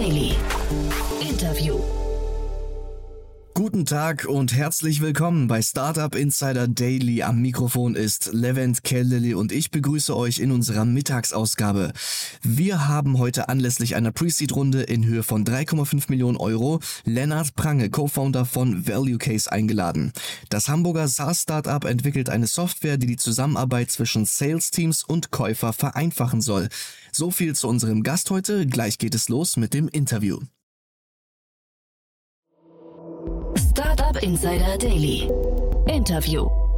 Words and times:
Daily. 0.00 0.29
Guten 3.72 3.86
Tag 3.86 4.24
und 4.24 4.52
herzlich 4.52 5.00
willkommen 5.00 5.46
bei 5.46 5.62
Startup 5.62 6.12
Insider 6.16 6.66
Daily. 6.66 7.22
Am 7.22 7.40
Mikrofon 7.40 7.94
ist 7.94 8.32
Levent 8.32 8.82
Kellele 8.82 9.36
und 9.36 9.52
ich 9.52 9.70
begrüße 9.70 10.16
euch 10.16 10.40
in 10.40 10.50
unserer 10.50 10.84
Mittagsausgabe. 10.84 11.92
Wir 12.42 12.88
haben 12.88 13.18
heute 13.18 13.48
anlässlich 13.48 13.94
einer 13.94 14.10
Pre-Seed-Runde 14.10 14.82
in 14.82 15.06
Höhe 15.06 15.22
von 15.22 15.44
3,5 15.44 16.06
Millionen 16.08 16.36
Euro 16.36 16.80
Lennart 17.04 17.54
Prange, 17.54 17.90
Co-Founder 17.90 18.44
von 18.44 18.88
Value 18.88 19.18
Case, 19.18 19.52
eingeladen. 19.52 20.12
Das 20.48 20.68
Hamburger 20.68 21.06
SaaS-Startup 21.06 21.84
entwickelt 21.84 22.28
eine 22.28 22.48
Software, 22.48 22.96
die 22.96 23.06
die 23.06 23.18
Zusammenarbeit 23.18 23.92
zwischen 23.92 24.24
Sales-Teams 24.24 25.04
und 25.04 25.30
Käufer 25.30 25.72
vereinfachen 25.72 26.40
soll. 26.40 26.70
So 27.12 27.30
viel 27.30 27.54
zu 27.54 27.68
unserem 27.68 28.02
Gast 28.02 28.30
heute. 28.30 28.66
Gleich 28.66 28.98
geht 28.98 29.14
es 29.14 29.28
los 29.28 29.56
mit 29.56 29.74
dem 29.74 29.86
Interview. 29.86 30.40
Insider 34.22 34.76
Daily. 34.76 35.30
Interview. 35.88 36.69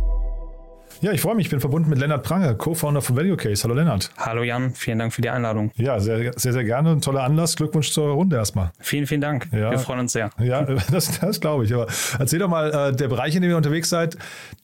Ja, 1.03 1.11
ich 1.11 1.21
freue 1.21 1.35
mich. 1.35 1.47
Ich 1.47 1.51
bin 1.51 1.59
verbunden 1.59 1.91
mit 1.91 1.99
Lennart 1.99 2.23
Prange, 2.23 2.55
Co-Founder 2.55 3.03
von 3.03 3.17
Value 3.17 3.37
Case. 3.37 3.65
Hallo 3.65 3.75
Lennart. 3.75 4.13
Hallo 4.19 4.45
Jan, 4.45 4.73
vielen 4.73 5.01
Dank 5.01 5.13
für 5.13 5.21
die 5.21 5.31
Einladung. 5.31 5.73
Ja, 5.75 5.99
sehr, 5.99 6.33
sehr, 6.37 6.53
sehr 6.53 6.63
gerne. 6.63 6.91
Ein 6.93 7.01
toller 7.01 7.25
Anlass. 7.25 7.57
Glückwunsch 7.57 7.91
zur 7.91 8.13
Runde 8.13 8.37
erstmal. 8.37 8.71
Vielen, 8.79 9.09
vielen 9.09 9.21
Dank. 9.21 9.49
Ja. 9.51 9.73
Wir 9.73 9.81
freuen 9.81 9.99
uns 9.99 10.13
sehr. 10.13 10.31
Ja, 10.39 10.63
das, 10.93 11.19
das 11.19 11.41
glaube 11.41 11.65
ich. 11.65 11.75
Aber 11.75 11.89
erzähl 12.21 12.39
doch 12.39 12.47
mal, 12.47 12.71
äh, 12.71 12.95
der 12.95 13.09
Bereich, 13.09 13.35
in 13.35 13.43
dem 13.43 13.51
ihr 13.51 13.57
unterwegs 13.57 13.89
seid, 13.89 14.17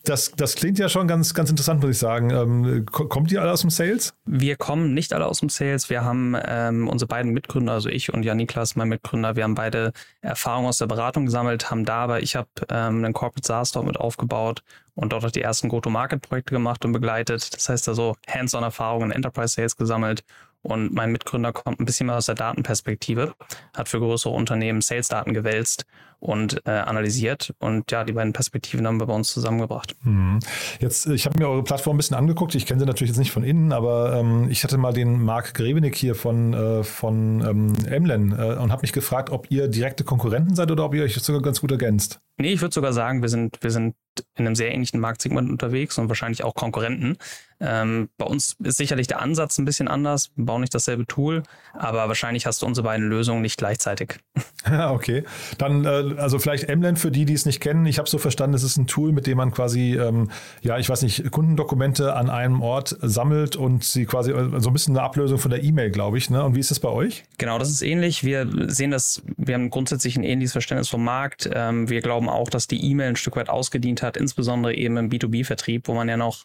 das, 0.04 0.30
das 0.36 0.54
klingt 0.54 0.78
ja 0.78 0.88
schon 0.88 1.08
ganz, 1.08 1.34
ganz 1.34 1.50
interessant, 1.50 1.80
muss 1.80 1.90
ich 1.90 1.98
sagen. 1.98 2.30
Ähm, 2.30 2.86
kommt 2.86 3.32
ihr 3.32 3.42
alle 3.42 3.50
aus 3.50 3.62
dem 3.62 3.70
Sales? 3.70 4.14
Wir 4.24 4.54
kommen 4.54 4.94
nicht 4.94 5.12
alle 5.14 5.26
aus 5.26 5.40
dem 5.40 5.48
Sales. 5.48 5.90
Wir 5.90 6.04
haben 6.04 6.36
ähm, 6.46 6.86
unsere 6.86 7.08
beiden 7.08 7.32
Mitgründer, 7.32 7.72
also 7.72 7.88
ich 7.88 8.14
und 8.14 8.22
Jan 8.22 8.36
Niklas, 8.36 8.76
mein 8.76 8.90
Mitgründer, 8.90 9.34
wir 9.34 9.42
haben 9.42 9.56
beide 9.56 9.92
Erfahrungen 10.20 10.68
aus 10.68 10.78
der 10.78 10.86
Beratung 10.86 11.24
gesammelt, 11.24 11.72
haben 11.72 11.84
da 11.84 11.96
aber, 11.96 12.22
ich 12.22 12.36
habe 12.36 12.48
ähm, 12.70 13.04
einen 13.04 13.12
Corporate 13.12 13.44
SaaS 13.44 13.72
dort 13.72 13.86
mit 13.86 13.96
aufgebaut 13.96 14.62
und 14.98 15.12
dort 15.12 15.24
auch 15.24 15.30
die 15.30 15.42
ersten 15.42 15.68
Go-to-Market-Projekte 15.68 16.52
gemacht 16.52 16.84
und 16.84 16.90
begleitet. 16.90 17.54
Das 17.54 17.68
heißt 17.68 17.88
also 17.88 18.16
Hands-on-Erfahrungen 18.28 19.12
in 19.12 19.16
Enterprise 19.16 19.54
Sales 19.54 19.76
gesammelt. 19.76 20.24
Und 20.62 20.92
mein 20.92 21.12
Mitgründer 21.12 21.52
kommt 21.52 21.78
ein 21.78 21.84
bisschen 21.84 22.08
mehr 22.08 22.16
aus 22.16 22.26
der 22.26 22.34
Datenperspektive, 22.34 23.32
hat 23.76 23.88
für 23.88 24.00
größere 24.00 24.32
Unternehmen 24.32 24.80
Sales-Daten 24.80 25.34
gewälzt 25.34 25.86
und 26.20 26.60
äh, 26.66 26.70
analysiert. 26.70 27.54
Und 27.58 27.90
ja, 27.90 28.04
die 28.04 28.12
beiden 28.12 28.32
Perspektiven 28.32 28.86
haben 28.86 28.98
wir 29.00 29.06
bei 29.06 29.14
uns 29.14 29.32
zusammengebracht. 29.32 29.94
Mhm. 30.02 30.40
Jetzt, 30.80 31.06
ich 31.06 31.26
habe 31.26 31.38
mir 31.38 31.48
eure 31.48 31.62
Plattform 31.62 31.94
ein 31.94 31.98
bisschen 31.98 32.16
angeguckt. 32.16 32.54
Ich 32.54 32.66
kenne 32.66 32.80
sie 32.80 32.86
natürlich 32.86 33.10
jetzt 33.10 33.18
nicht 33.18 33.30
von 33.30 33.44
innen, 33.44 33.72
aber 33.72 34.14
ähm, 34.14 34.48
ich 34.50 34.64
hatte 34.64 34.78
mal 34.78 34.92
den 34.92 35.22
Marc 35.22 35.54
Grevenick 35.54 35.94
hier 35.94 36.14
von, 36.14 36.54
äh, 36.54 36.82
von 36.82 37.40
ähm, 37.46 37.72
Emlen 37.86 38.32
äh, 38.32 38.56
und 38.56 38.72
habe 38.72 38.82
mich 38.82 38.92
gefragt, 38.92 39.30
ob 39.30 39.50
ihr 39.50 39.68
direkte 39.68 40.04
Konkurrenten 40.04 40.54
seid 40.54 40.70
oder 40.70 40.84
ob 40.84 40.94
ihr 40.94 41.04
euch 41.04 41.14
sogar 41.14 41.42
ganz 41.42 41.60
gut 41.60 41.70
ergänzt. 41.70 42.20
Nee, 42.40 42.52
ich 42.52 42.60
würde 42.60 42.74
sogar 42.74 42.92
sagen, 42.92 43.20
wir 43.22 43.28
sind, 43.28 43.58
wir 43.62 43.70
sind 43.70 43.94
in 44.36 44.46
einem 44.46 44.54
sehr 44.54 44.72
ähnlichen 44.72 45.00
Marktsegment 45.00 45.50
unterwegs 45.50 45.98
und 45.98 46.08
wahrscheinlich 46.08 46.44
auch 46.44 46.54
Konkurrenten. 46.54 47.16
Ähm, 47.60 48.08
bei 48.16 48.26
uns 48.26 48.56
ist 48.62 48.76
sicherlich 48.76 49.08
der 49.08 49.20
Ansatz 49.20 49.58
ein 49.58 49.64
bisschen 49.64 49.88
anders. 49.88 50.30
Wir 50.36 50.44
bauen 50.44 50.60
nicht 50.60 50.74
dasselbe 50.74 51.06
Tool, 51.06 51.42
aber 51.72 52.06
wahrscheinlich 52.06 52.46
hast 52.46 52.62
du 52.62 52.66
unsere 52.66 52.84
beiden 52.84 53.08
Lösungen 53.08 53.42
nicht 53.42 53.58
gleichzeitig. 53.58 54.18
Okay. 54.68 55.24
Dann, 55.56 55.84
äh, 55.84 56.07
also 56.16 56.38
vielleicht 56.38 56.68
Emland 56.68 56.98
für 56.98 57.10
die, 57.10 57.24
die 57.24 57.32
es 57.32 57.46
nicht 57.46 57.60
kennen. 57.60 57.86
Ich 57.86 57.98
habe 57.98 58.08
so 58.08 58.18
verstanden, 58.18 58.54
es 58.54 58.62
ist 58.62 58.76
ein 58.76 58.86
Tool, 58.86 59.12
mit 59.12 59.26
dem 59.26 59.38
man 59.38 59.50
quasi, 59.50 59.96
ähm, 59.96 60.30
ja, 60.62 60.78
ich 60.78 60.88
weiß 60.88 61.02
nicht, 61.02 61.30
Kundendokumente 61.30 62.14
an 62.14 62.30
einem 62.30 62.62
Ort 62.62 62.96
sammelt 63.00 63.56
und 63.56 63.84
sie 63.84 64.06
quasi 64.06 64.32
äh, 64.32 64.60
so 64.60 64.70
ein 64.70 64.72
bisschen 64.72 64.96
eine 64.96 65.04
Ablösung 65.04 65.38
von 65.38 65.50
der 65.50 65.62
E-Mail, 65.62 65.90
glaube 65.90 66.18
ich. 66.18 66.30
Ne? 66.30 66.42
Und 66.42 66.54
wie 66.54 66.60
ist 66.60 66.70
das 66.70 66.80
bei 66.80 66.88
euch? 66.88 67.24
Genau, 67.38 67.58
das 67.58 67.70
ist 67.70 67.82
ähnlich. 67.82 68.24
Wir 68.24 68.48
sehen 68.68 68.90
das, 68.90 69.22
wir 69.36 69.54
haben 69.54 69.70
grundsätzlich 69.70 70.16
ein 70.16 70.24
ähnliches 70.24 70.52
Verständnis 70.52 70.88
vom 70.88 71.04
Markt. 71.04 71.48
Ähm, 71.52 71.88
wir 71.88 72.00
glauben 72.00 72.28
auch, 72.28 72.50
dass 72.50 72.66
die 72.66 72.90
E-Mail 72.90 73.10
ein 73.10 73.16
Stück 73.16 73.36
weit 73.36 73.48
ausgedient 73.48 74.02
hat, 74.02 74.16
insbesondere 74.16 74.74
eben 74.74 74.96
im 74.96 75.10
B2B-Vertrieb, 75.10 75.88
wo 75.88 75.94
man 75.94 76.08
ja 76.08 76.16
noch 76.16 76.44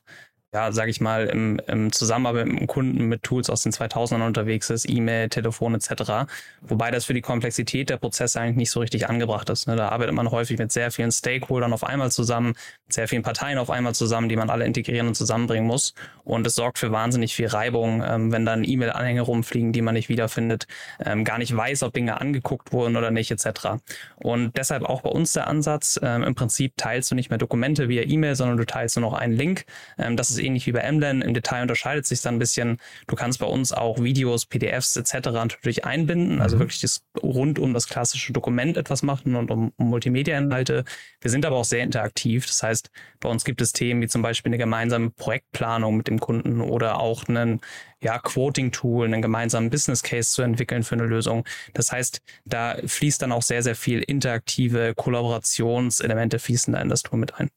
ja, 0.54 0.72
sage 0.72 0.92
ich 0.92 1.02
mal, 1.02 1.26
im, 1.26 1.60
im 1.68 1.92
Zusammenarbeit 1.92 2.46
mit 2.46 2.60
dem 2.60 2.68
Kunden 2.68 3.06
mit 3.06 3.24
Tools 3.24 3.50
aus 3.50 3.64
den 3.64 3.72
2000ern 3.72 4.26
unterwegs 4.26 4.70
ist, 4.70 4.88
E-Mail, 4.88 5.30
Telefon 5.30 5.74
etc. 5.74 6.32
Wobei 6.62 6.92
das 6.92 7.06
für 7.06 7.16
die 7.16 7.22
Komplexität 7.22 7.90
der 7.90 7.98
Prozesse 7.98 8.40
eigentlich 8.40 8.58
nicht 8.58 8.72
so 8.72 8.80
richtig 8.80 9.10
angebracht 9.10 9.50
ist. 9.50 9.68
Ne? 9.68 9.76
Da 9.76 9.90
arbeitet 9.90 10.14
man 10.14 10.30
häufig 10.30 10.60
mit 10.60 10.72
sehr 10.72 10.92
vielen 10.92 11.12
Stakeholdern 11.12 11.74
auf 11.74 11.84
einmal 11.84 12.12
zusammen, 12.12 12.50
mit 12.86 12.94
sehr 12.94 13.08
vielen 13.08 13.24
Parteien 13.24 13.58
auf 13.58 13.72
einmal 13.72 13.96
zusammen, 13.96 14.30
die 14.30 14.36
man 14.36 14.52
alle 14.52 14.66
integrieren 14.66 15.08
und 15.08 15.16
zusammenbringen 15.16 15.66
muss. 15.66 15.96
Und 16.24 16.46
es 16.46 16.54
sorgt 16.54 16.78
für 16.78 16.92
wahnsinnig 16.92 17.34
viel 17.34 17.48
Reibung, 17.48 18.04
ähm, 18.06 18.32
wenn 18.32 18.46
dann 18.46 18.64
E-Mail-Anhänge 18.64 19.22
rumfliegen, 19.22 19.74
die 19.74 19.82
man 19.82 19.96
nicht 19.96 20.10
wiederfindet, 20.10 20.68
ähm, 21.04 21.24
gar 21.24 21.40
nicht 21.40 21.56
weiß, 21.56 21.82
ob 21.82 21.94
Dinge 21.94 22.22
angeguckt 22.22 22.72
wurden 22.72 22.96
oder 22.96 23.10
nicht 23.10 23.32
etc. 23.32 23.82
Und 24.18 24.56
deshalb 24.56 24.84
auch 24.84 25.02
bei 25.02 25.10
uns 25.10 25.34
der 25.34 25.48
Ansatz, 25.48 26.00
ähm, 26.04 26.22
im 26.22 26.36
Prinzip 26.36 26.74
teilst 26.78 27.10
du 27.10 27.16
nicht 27.16 27.32
mehr 27.32 27.40
Dokumente 27.40 27.90
via 27.90 28.04
E-Mail, 28.04 28.36
sondern 28.36 28.58
du 28.58 28.66
teilst 28.66 28.98
nur 28.98 29.10
noch 29.10 29.18
einen 29.18 29.34
Link. 29.34 29.66
Ähm, 29.98 30.16
das 30.16 30.30
ist 30.30 30.43
ähnlich 30.44 30.68
wie 30.68 30.72
bei 30.72 30.80
Emlen. 30.80 31.22
Im 31.22 31.34
Detail 31.34 31.62
unterscheidet 31.64 32.06
sich 32.06 32.22
dann 32.22 32.36
ein 32.36 32.40
bisschen. 32.40 32.78
Du 33.08 33.16
kannst 33.16 33.40
bei 33.40 33.46
uns 33.46 33.72
auch 33.72 34.02
Videos, 34.04 34.46
PDFs 34.46 34.96
etc. 34.96 35.30
natürlich 35.32 35.86
einbinden, 35.86 36.42
also 36.42 36.58
mhm. 36.58 36.62
wirklich 36.62 36.82
das 36.82 37.04
rund 37.22 37.60
um 37.60 37.74
das 37.74 37.88
klassische 37.88 38.34
Dokument 38.34 38.78
etwas 38.78 39.04
machen 39.04 39.36
und 39.36 39.50
um, 39.52 39.72
um 39.78 39.90
Multimedia-Inhalte. 39.90 40.84
Wir 41.22 41.32
sind 41.32 41.46
aber 41.46 41.56
auch 41.56 41.66
sehr 41.66 41.84
interaktiv. 41.84 42.46
Das 42.46 42.62
heißt, 42.62 42.90
bei 43.20 43.30
uns 43.30 43.46
gibt 43.46 43.62
es 43.62 43.74
Themen 43.74 44.02
wie 44.02 44.08
zum 44.08 44.22
Beispiel 44.22 44.50
eine 44.50 44.58
gemeinsame 44.58 45.10
Projektplanung 45.10 45.98
mit 45.98 46.08
dem 46.08 46.20
Kunden 46.20 46.62
oder 46.62 47.00
auch 47.00 47.28
einen 47.28 47.62
ja, 48.02 48.20
Quoting-Tool, 48.20 49.06
einen 49.06 49.22
gemeinsamen 49.22 49.70
Business 49.70 50.04
Case 50.04 50.32
zu 50.32 50.42
entwickeln 50.42 50.84
für 50.84 50.96
eine 50.96 51.06
Lösung. 51.06 51.46
Das 51.74 51.92
heißt, 51.92 52.22
da 52.46 52.76
fließt 52.86 53.22
dann 53.22 53.32
auch 53.32 53.42
sehr, 53.42 53.64
sehr 53.64 53.76
viel 53.76 54.02
interaktive 54.02 54.94
Kollaborationselemente 54.96 56.40
fließen 56.40 56.74
da 56.74 56.82
in 56.82 56.90
das 56.90 57.02
Tool 57.02 57.20
mit 57.20 57.40
ein. 57.40 57.50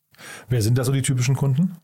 Wer 0.49 0.63
sind 0.63 0.79
da 0.79 0.85
so 0.85 0.93
die 0.93 1.03
typischen 1.03 1.37
Kunden? 1.37 1.77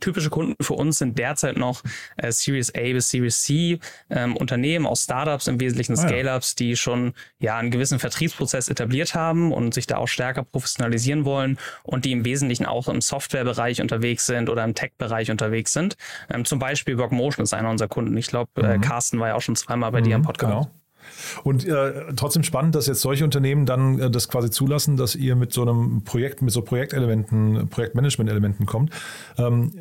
Typische 0.00 0.30
Kunden 0.30 0.54
für 0.62 0.74
uns 0.74 0.98
sind 0.98 1.18
derzeit 1.18 1.56
noch 1.56 1.82
äh, 2.16 2.32
Series 2.32 2.74
A 2.74 2.80
bis 2.80 3.10
Series 3.10 3.42
C 3.42 3.78
ähm, 4.10 4.36
Unternehmen 4.36 4.86
aus 4.86 5.04
Startups, 5.04 5.46
im 5.46 5.60
Wesentlichen 5.60 5.92
ah, 5.92 5.96
Scale-Ups, 5.96 6.54
die 6.54 6.76
schon 6.76 7.14
ja 7.38 7.56
einen 7.56 7.70
gewissen 7.70 7.98
Vertriebsprozess 7.98 8.68
etabliert 8.68 9.14
haben 9.14 9.52
und 9.52 9.74
sich 9.74 9.86
da 9.86 9.96
auch 9.98 10.08
stärker 10.08 10.44
professionalisieren 10.44 11.24
wollen 11.24 11.58
und 11.82 12.04
die 12.04 12.12
im 12.12 12.24
Wesentlichen 12.24 12.66
auch 12.66 12.88
im 12.88 13.00
Softwarebereich 13.00 13.80
unterwegs 13.80 14.26
sind 14.26 14.48
oder 14.48 14.64
im 14.64 14.74
Tech-Bereich 14.74 15.30
unterwegs 15.30 15.72
sind. 15.72 15.96
Ähm, 16.32 16.44
zum 16.44 16.58
Beispiel 16.58 16.98
Workmotion 16.98 17.44
ist 17.44 17.54
einer 17.54 17.70
unserer 17.70 17.88
Kunden. 17.88 18.16
Ich 18.16 18.26
glaube, 18.26 18.50
äh, 18.56 18.78
mhm. 18.78 18.80
Carsten 18.80 19.18
war 19.20 19.28
ja 19.28 19.34
auch 19.34 19.42
schon 19.42 19.56
zweimal 19.56 19.92
bei 19.92 20.00
mhm, 20.00 20.04
dir 20.04 20.16
im 20.16 20.22
Podcast. 20.22 20.68
Genau. 20.68 20.81
Und 21.44 21.66
äh, 21.66 22.14
trotzdem 22.16 22.42
spannend, 22.42 22.74
dass 22.74 22.86
jetzt 22.86 23.00
solche 23.00 23.24
Unternehmen 23.24 23.66
dann 23.66 23.98
äh, 23.98 24.10
das 24.10 24.28
quasi 24.28 24.50
zulassen, 24.50 24.96
dass 24.96 25.14
ihr 25.14 25.36
mit 25.36 25.52
so 25.52 25.62
einem 25.62 26.02
Projekt, 26.04 26.42
mit 26.42 26.52
so 26.52 26.62
Projektelementen, 26.62 27.68
Projektmanagement-Elementen 27.68 28.66
kommt. 28.66 28.90
Ähm, 29.38 29.72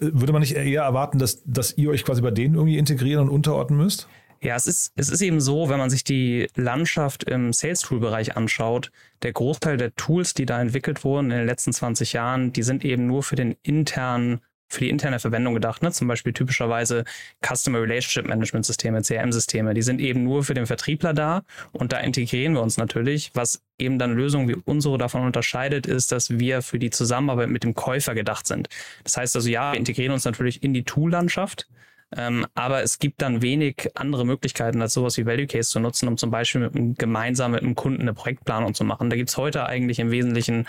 äh, 0.00 0.06
würde 0.12 0.32
man 0.32 0.40
nicht 0.40 0.56
eher 0.56 0.82
erwarten, 0.82 1.18
dass, 1.18 1.42
dass 1.44 1.76
ihr 1.76 1.90
euch 1.90 2.04
quasi 2.04 2.22
bei 2.22 2.30
denen 2.30 2.54
irgendwie 2.54 2.78
integrieren 2.78 3.28
und 3.28 3.34
unterordnen 3.34 3.78
müsst? 3.78 4.08
Ja, 4.42 4.56
es 4.56 4.66
ist, 4.66 4.92
es 4.96 5.10
ist 5.10 5.20
eben 5.20 5.40
so, 5.40 5.68
wenn 5.68 5.78
man 5.78 5.90
sich 5.90 6.02
die 6.02 6.46
Landschaft 6.54 7.24
im 7.24 7.52
Sales-Tool-Bereich 7.52 8.38
anschaut, 8.38 8.90
der 9.22 9.34
Großteil 9.34 9.76
der 9.76 9.94
Tools, 9.96 10.32
die 10.32 10.46
da 10.46 10.62
entwickelt 10.62 11.04
wurden 11.04 11.30
in 11.30 11.38
den 11.38 11.46
letzten 11.46 11.74
20 11.74 12.14
Jahren, 12.14 12.52
die 12.52 12.62
sind 12.62 12.82
eben 12.82 13.06
nur 13.06 13.22
für 13.22 13.36
den 13.36 13.56
internen 13.62 14.40
für 14.70 14.80
die 14.80 14.90
interne 14.90 15.18
Verwendung 15.18 15.54
gedacht. 15.54 15.82
Ne? 15.82 15.90
Zum 15.90 16.08
Beispiel 16.08 16.32
typischerweise 16.32 17.04
Customer 17.44 17.82
Relationship 17.82 18.26
Management 18.26 18.64
Systeme, 18.64 19.02
CRM-Systeme. 19.02 19.74
Die 19.74 19.82
sind 19.82 20.00
eben 20.00 20.24
nur 20.24 20.44
für 20.44 20.54
den 20.54 20.66
Vertriebler 20.66 21.12
da 21.12 21.42
und 21.72 21.92
da 21.92 21.98
integrieren 21.98 22.54
wir 22.54 22.62
uns 22.62 22.76
natürlich. 22.76 23.32
Was 23.34 23.62
eben 23.78 23.98
dann 23.98 24.14
Lösungen 24.14 24.48
wie 24.48 24.56
unsere 24.64 24.96
davon 24.96 25.22
unterscheidet, 25.22 25.86
ist, 25.86 26.12
dass 26.12 26.38
wir 26.38 26.62
für 26.62 26.78
die 26.78 26.90
Zusammenarbeit 26.90 27.48
mit 27.48 27.64
dem 27.64 27.74
Käufer 27.74 28.14
gedacht 28.14 28.46
sind. 28.46 28.68
Das 29.04 29.16
heißt 29.16 29.36
also, 29.36 29.48
ja, 29.48 29.72
wir 29.72 29.78
integrieren 29.78 30.12
uns 30.12 30.24
natürlich 30.24 30.62
in 30.62 30.72
die 30.72 30.84
Tool-Landschaft. 30.84 31.68
Ähm, 32.16 32.44
aber 32.54 32.82
es 32.82 32.98
gibt 32.98 33.22
dann 33.22 33.40
wenig 33.40 33.88
andere 33.94 34.26
Möglichkeiten, 34.26 34.82
als 34.82 34.94
sowas 34.94 35.16
wie 35.16 35.26
Value 35.26 35.46
Case 35.46 35.70
zu 35.70 35.78
nutzen, 35.78 36.08
um 36.08 36.16
zum 36.16 36.30
Beispiel 36.30 36.60
mit 36.60 36.74
einem, 36.74 36.94
gemeinsam 36.94 37.52
mit 37.52 37.62
einem 37.62 37.76
Kunden 37.76 38.02
eine 38.02 38.14
Projektplanung 38.14 38.74
zu 38.74 38.82
machen. 38.84 39.10
Da 39.10 39.16
gibt's 39.16 39.36
heute 39.36 39.66
eigentlich 39.66 40.00
im 40.00 40.10
Wesentlichen 40.10 40.66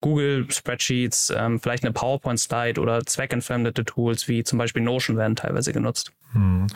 Google 0.00 0.50
Spreadsheets, 0.50 1.32
ähm, 1.36 1.60
vielleicht 1.60 1.84
eine 1.84 1.92
PowerPoint-Slide 1.92 2.80
oder 2.80 3.04
zweckentfremdete 3.04 3.84
Tools 3.84 4.28
wie 4.28 4.42
zum 4.44 4.58
Beispiel 4.58 4.82
Notion 4.82 5.16
werden 5.16 5.36
teilweise 5.36 5.72
genutzt. 5.72 6.12
Hm. 6.32 6.68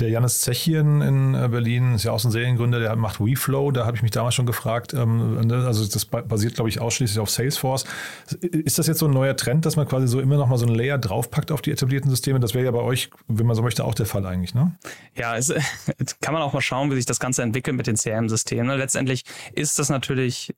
Der 0.00 0.08
Janis 0.08 0.40
Zechien 0.40 1.00
in 1.00 1.34
äh, 1.34 1.48
Berlin 1.48 1.94
ist 1.94 2.04
ja 2.04 2.10
auch 2.10 2.24
ein 2.24 2.30
Seriengründer, 2.30 2.80
der 2.80 2.96
macht 2.96 3.20
WeFlow. 3.20 3.70
Da 3.70 3.86
habe 3.86 3.96
ich 3.96 4.02
mich 4.02 4.10
damals 4.10 4.34
schon 4.34 4.46
gefragt. 4.46 4.94
Ähm, 4.94 5.46
ne, 5.46 5.64
also 5.64 5.86
das 5.86 6.06
basiert, 6.06 6.54
glaube 6.54 6.68
ich, 6.68 6.80
ausschließlich 6.80 7.20
auf 7.20 7.30
Salesforce. 7.30 7.84
Ist 8.40 8.78
das 8.78 8.88
jetzt 8.88 8.98
so 8.98 9.06
ein 9.06 9.12
neuer 9.12 9.36
Trend, 9.36 9.64
dass 9.64 9.76
man 9.76 9.86
quasi 9.86 10.08
so 10.08 10.20
immer 10.20 10.36
noch 10.36 10.48
mal 10.48 10.58
so 10.58 10.66
ein 10.66 10.74
Layer 10.74 10.98
draufpackt 10.98 11.52
auf 11.52 11.62
die 11.62 11.70
etablierten 11.70 12.10
Systeme? 12.10 12.40
Das 12.40 12.54
wäre 12.54 12.64
ja 12.64 12.72
bei 12.72 12.80
euch, 12.80 13.10
wenn 13.28 13.46
man 13.46 13.54
so 13.54 13.62
möchte, 13.62 13.84
auch 13.84 13.94
der 13.94 14.06
Fall 14.06 14.26
eigentlich, 14.26 14.54
ne? 14.54 14.76
Ja, 15.14 15.36
es, 15.36 15.54
kann 16.20 16.34
man 16.34 16.42
auch 16.42 16.52
mal 16.52 16.60
schauen, 16.60 16.90
wie 16.90 16.96
sich 16.96 17.06
das 17.06 17.20
Ganze 17.20 17.42
entwickelt 17.42 17.76
mit 17.76 17.86
den 17.86 17.96
CRM-Systemen. 17.96 18.76
Letztendlich 18.76 19.22
ist 19.52 19.78
das 19.78 19.88
natürlich 19.88 20.52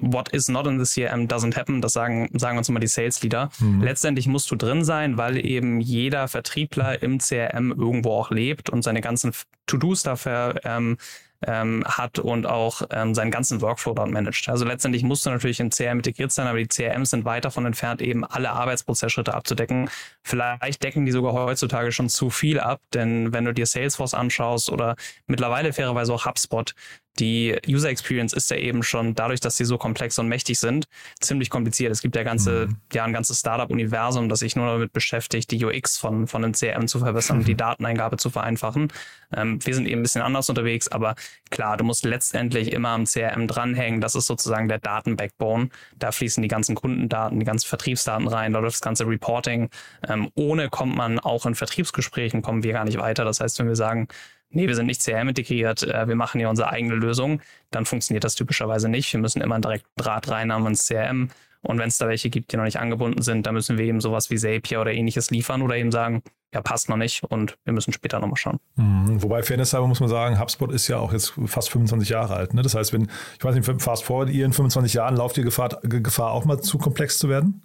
what 0.00 0.28
is 0.32 0.48
not 0.48 0.66
in 0.66 0.82
the 0.82 0.84
CRM 0.84 1.26
doesn't 1.26 1.56
happen, 1.56 1.80
das 1.80 1.92
sagen, 1.92 2.28
sagen 2.34 2.58
uns 2.58 2.68
immer 2.68 2.80
die 2.80 2.86
Sales 2.86 3.22
Leader. 3.22 3.50
Mhm. 3.58 3.82
Letztendlich 3.82 4.26
musst 4.26 4.50
du 4.50 4.56
drin 4.56 4.84
sein, 4.84 5.18
weil 5.18 5.44
eben 5.44 5.80
jeder 5.80 6.28
Vertriebler 6.28 7.02
im 7.02 7.18
CRM 7.18 7.72
irgendwo 7.72 8.12
auch 8.12 8.30
lebt 8.30 8.70
und 8.70 8.82
seine 8.82 9.00
ganzen 9.00 9.32
To-Dos 9.66 10.02
dafür 10.02 10.60
ähm, 10.64 10.98
ähm, 11.46 11.84
hat 11.86 12.18
und 12.18 12.46
auch 12.46 12.82
ähm, 12.90 13.14
seinen 13.14 13.30
ganzen 13.30 13.60
Workflow 13.60 13.94
dort 13.94 14.10
managt. 14.10 14.48
Also 14.48 14.64
letztendlich 14.64 15.02
musst 15.02 15.26
du 15.26 15.30
natürlich 15.30 15.60
in 15.60 15.70
CRM 15.70 15.98
integriert 15.98 16.32
sein, 16.32 16.46
aber 16.46 16.58
die 16.58 16.68
CRMs 16.68 17.10
sind 17.10 17.24
weit 17.24 17.44
davon 17.44 17.66
entfernt, 17.66 18.00
eben 18.00 18.24
alle 18.24 18.50
Arbeitsprozessschritte 18.50 19.34
abzudecken. 19.34 19.90
Vielleicht 20.22 20.82
decken 20.82 21.04
die 21.04 21.12
sogar 21.12 21.32
heutzutage 21.32 21.92
schon 21.92 22.08
zu 22.08 22.30
viel 22.30 22.60
ab, 22.60 22.80
denn 22.94 23.32
wenn 23.32 23.44
du 23.44 23.52
dir 23.52 23.66
Salesforce 23.66 24.14
anschaust 24.14 24.70
oder 24.70 24.96
mittlerweile 25.26 25.72
fairerweise 25.72 26.12
auch 26.12 26.26
HubSpot, 26.26 26.74
die 27.18 27.56
User 27.68 27.90
Experience 27.90 28.32
ist 28.32 28.50
ja 28.50 28.56
eben 28.56 28.82
schon 28.82 29.14
dadurch, 29.14 29.40
dass 29.40 29.56
sie 29.56 29.64
so 29.64 29.76
komplex 29.76 30.18
und 30.18 30.28
mächtig 30.28 30.58
sind, 30.58 30.86
ziemlich 31.20 31.50
kompliziert. 31.50 31.92
Es 31.92 32.00
gibt 32.00 32.16
ja 32.16 32.22
ganze, 32.22 32.68
mhm. 32.68 32.76
ja, 32.92 33.04
ein 33.04 33.12
ganzes 33.12 33.40
Startup-Universum, 33.40 34.28
das 34.28 34.40
sich 34.40 34.56
nur 34.56 34.66
damit 34.66 34.92
beschäftigt, 34.92 35.50
die 35.50 35.64
UX 35.64 35.98
von, 35.98 36.26
von 36.26 36.44
einem 36.44 36.54
CRM 36.54 36.88
zu 36.88 37.00
verbessern 37.00 37.38
und 37.38 37.48
die 37.48 37.54
Dateneingabe 37.54 38.16
zu 38.16 38.30
vereinfachen. 38.30 38.88
Ähm, 39.34 39.64
wir 39.64 39.74
sind 39.74 39.86
eben 39.86 40.00
ein 40.00 40.02
bisschen 40.02 40.22
anders 40.22 40.48
unterwegs, 40.48 40.88
aber 40.88 41.14
klar, 41.50 41.76
du 41.76 41.84
musst 41.84 42.04
letztendlich 42.04 42.72
immer 42.72 42.90
am 42.90 43.04
CRM 43.04 43.46
dranhängen. 43.46 44.00
Das 44.00 44.14
ist 44.14 44.26
sozusagen 44.26 44.68
der 44.68 44.78
Daten-Backbone. 44.78 45.68
Da 45.98 46.12
fließen 46.12 46.42
die 46.42 46.48
ganzen 46.48 46.74
Kundendaten, 46.74 47.38
die 47.38 47.46
ganzen 47.46 47.68
Vertriebsdaten 47.68 48.26
rein, 48.26 48.52
da 48.54 48.60
läuft 48.60 48.76
das 48.76 48.80
ganze 48.80 49.06
Reporting. 49.06 49.68
Ähm, 50.08 50.30
ohne 50.34 50.70
kommt 50.70 50.96
man 50.96 51.18
auch 51.18 51.44
in 51.44 51.54
Vertriebsgesprächen, 51.54 52.40
kommen 52.40 52.62
wir 52.62 52.72
gar 52.72 52.84
nicht 52.84 52.98
weiter. 52.98 53.24
Das 53.24 53.40
heißt, 53.40 53.58
wenn 53.58 53.68
wir 53.68 53.76
sagen, 53.76 54.08
nee, 54.52 54.68
wir 54.68 54.74
sind 54.74 54.86
nicht 54.86 55.02
CRM 55.02 55.28
integriert, 55.28 55.82
äh, 55.82 56.06
wir 56.08 56.16
machen 56.16 56.38
hier 56.38 56.48
unsere 56.48 56.70
eigene 56.70 56.94
Lösung, 56.94 57.40
dann 57.70 57.84
funktioniert 57.84 58.24
das 58.24 58.34
typischerweise 58.34 58.88
nicht. 58.88 59.12
Wir 59.12 59.20
müssen 59.20 59.40
immer 59.40 59.56
einen 59.56 59.62
direkten 59.62 59.90
Draht 59.96 60.30
reinhaben 60.30 60.66
ins 60.66 60.86
CRM. 60.86 61.30
Und 61.64 61.78
wenn 61.78 61.88
es 61.88 61.96
da 61.96 62.08
welche 62.08 62.28
gibt, 62.28 62.52
die 62.52 62.56
noch 62.56 62.64
nicht 62.64 62.80
angebunden 62.80 63.22
sind, 63.22 63.46
dann 63.46 63.54
müssen 63.54 63.78
wir 63.78 63.84
eben 63.84 64.00
sowas 64.00 64.30
wie 64.30 64.36
Zapier 64.36 64.80
oder 64.80 64.92
ähnliches 64.92 65.30
liefern 65.30 65.62
oder 65.62 65.76
eben 65.76 65.92
sagen, 65.92 66.22
ja, 66.52 66.60
passt 66.60 66.88
noch 66.88 66.96
nicht 66.96 67.22
und 67.22 67.56
wir 67.64 67.72
müssen 67.72 67.92
später 67.92 68.18
nochmal 68.18 68.36
schauen. 68.36 68.58
Mhm. 68.76 69.22
Wobei, 69.22 69.42
Fairness 69.42 69.72
halber 69.72 69.86
muss 69.86 70.00
man 70.00 70.08
sagen, 70.08 70.38
HubSpot 70.38 70.72
ist 70.72 70.88
ja 70.88 70.98
auch 70.98 71.12
jetzt 71.12 71.34
fast 71.46 71.70
25 71.70 72.08
Jahre 72.08 72.34
alt. 72.34 72.52
Ne? 72.52 72.62
Das 72.62 72.74
heißt, 72.74 72.92
wenn, 72.92 73.08
ich 73.38 73.44
weiß 73.44 73.54
nicht, 73.54 73.82
fast 73.82 74.04
forward, 74.04 74.28
ihr 74.28 74.44
in 74.44 74.52
25 74.52 74.92
Jahren 74.94 75.16
lauft 75.16 75.38
ihr 75.38 75.44
Gefahr, 75.44 75.78
Gefahr 75.82 76.32
auch 76.32 76.44
mal 76.44 76.60
zu 76.60 76.78
komplex 76.78 77.18
zu 77.18 77.28
werden? 77.28 77.62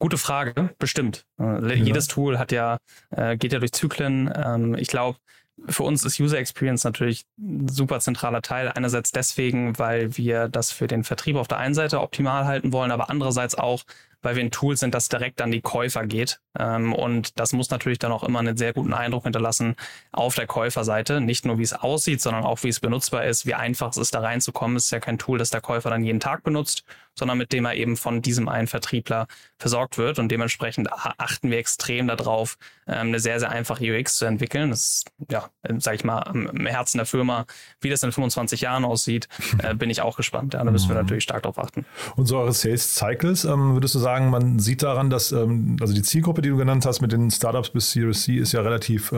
Gute 0.00 0.18
Frage, 0.18 0.74
bestimmt. 0.78 1.24
Äh, 1.40 1.44
ja. 1.44 1.84
Jedes 1.84 2.06
Tool 2.06 2.38
hat 2.38 2.52
ja, 2.52 2.78
äh, 3.10 3.36
geht 3.36 3.52
ja 3.52 3.58
durch 3.58 3.72
Zyklen. 3.72 4.30
Ähm, 4.34 4.74
ich 4.74 4.88
glaube, 4.88 5.18
für 5.66 5.82
uns 5.82 6.04
ist 6.04 6.20
User 6.20 6.38
Experience 6.38 6.84
natürlich 6.84 7.24
ein 7.38 7.68
super 7.68 8.00
zentraler 8.00 8.42
Teil. 8.42 8.72
Einerseits 8.74 9.12
deswegen, 9.12 9.78
weil 9.78 10.16
wir 10.16 10.48
das 10.48 10.72
für 10.72 10.86
den 10.86 11.04
Vertrieb 11.04 11.36
auf 11.36 11.48
der 11.48 11.58
einen 11.58 11.74
Seite 11.74 12.00
optimal 12.00 12.46
halten 12.46 12.72
wollen, 12.72 12.90
aber 12.90 13.10
andererseits 13.10 13.54
auch, 13.54 13.84
weil 14.22 14.36
wir 14.36 14.42
ein 14.42 14.50
Tool 14.50 14.76
sind, 14.76 14.94
das 14.94 15.08
direkt 15.08 15.40
an 15.40 15.50
die 15.50 15.60
Käufer 15.60 16.06
geht. 16.06 16.40
Ähm, 16.58 16.92
und 16.92 17.38
das 17.38 17.52
muss 17.52 17.70
natürlich 17.70 17.98
dann 17.98 18.12
auch 18.12 18.24
immer 18.24 18.40
einen 18.40 18.56
sehr 18.56 18.72
guten 18.72 18.92
Eindruck 18.92 19.24
hinterlassen 19.24 19.76
auf 20.12 20.34
der 20.34 20.46
Käuferseite. 20.46 21.20
Nicht 21.20 21.44
nur, 21.44 21.58
wie 21.58 21.62
es 21.64 21.72
aussieht, 21.72 22.20
sondern 22.20 22.44
auch, 22.44 22.62
wie 22.62 22.68
es 22.68 22.80
benutzbar 22.80 23.24
ist, 23.24 23.46
wie 23.46 23.54
einfach 23.54 23.90
es 23.90 23.96
ist, 23.96 24.14
da 24.14 24.20
reinzukommen. 24.20 24.76
Es 24.76 24.86
ist 24.86 24.90
ja 24.90 25.00
kein 25.00 25.18
Tool, 25.18 25.38
das 25.38 25.50
der 25.50 25.60
Käufer 25.60 25.90
dann 25.90 26.04
jeden 26.04 26.20
Tag 26.20 26.42
benutzt, 26.42 26.84
sondern 27.18 27.38
mit 27.38 27.52
dem 27.52 27.64
er 27.64 27.74
eben 27.74 27.96
von 27.96 28.22
diesem 28.22 28.48
einen 28.48 28.66
Vertriebler 28.66 29.26
versorgt 29.58 29.98
wird. 29.98 30.18
Und 30.18 30.30
dementsprechend 30.30 30.88
achten 30.92 31.50
wir 31.50 31.58
extrem 31.58 32.08
darauf, 32.08 32.56
ähm, 32.86 33.08
eine 33.08 33.20
sehr, 33.20 33.40
sehr 33.40 33.50
einfache 33.50 33.84
UX 33.84 34.16
zu 34.16 34.24
entwickeln. 34.24 34.70
Das 34.70 34.80
ist, 34.80 35.10
ja, 35.30 35.50
sag 35.78 35.94
ich 35.96 36.04
mal, 36.04 36.22
im 36.32 36.66
Herzen 36.66 36.98
der 36.98 37.06
Firma. 37.06 37.46
Wie 37.80 37.90
das 37.90 38.02
in 38.02 38.12
25 38.12 38.60
Jahren 38.60 38.84
aussieht, 38.84 39.28
äh, 39.62 39.74
bin 39.74 39.90
ich 39.90 40.00
auch 40.00 40.16
gespannt. 40.16 40.54
Ja, 40.54 40.64
da 40.64 40.70
müssen 40.70 40.88
wir 40.88 40.96
mhm. 40.96 41.02
natürlich 41.02 41.24
stark 41.24 41.42
darauf 41.42 41.58
achten. 41.58 41.84
Und 42.16 42.26
so 42.26 42.38
eure 42.38 42.52
Sales 42.52 42.94
Cycles, 42.94 43.44
ähm, 43.44 43.74
würdest 43.74 43.94
du 43.94 43.98
sagen, 43.98 44.30
man 44.30 44.58
sieht 44.58 44.82
daran, 44.82 45.10
dass 45.10 45.32
ähm, 45.32 45.76
also 45.80 45.94
die 45.94 46.02
Zielgruppe, 46.02 46.42
die 46.42 46.48
du 46.48 46.56
genannt 46.56 46.86
hast 46.86 47.00
mit 47.00 47.12
den 47.12 47.30
Startups 47.30 47.70
bis 47.70 47.92
Series 47.92 48.22
C, 48.22 48.36
ist 48.36 48.52
ja 48.52 48.60
relativ 48.60 49.12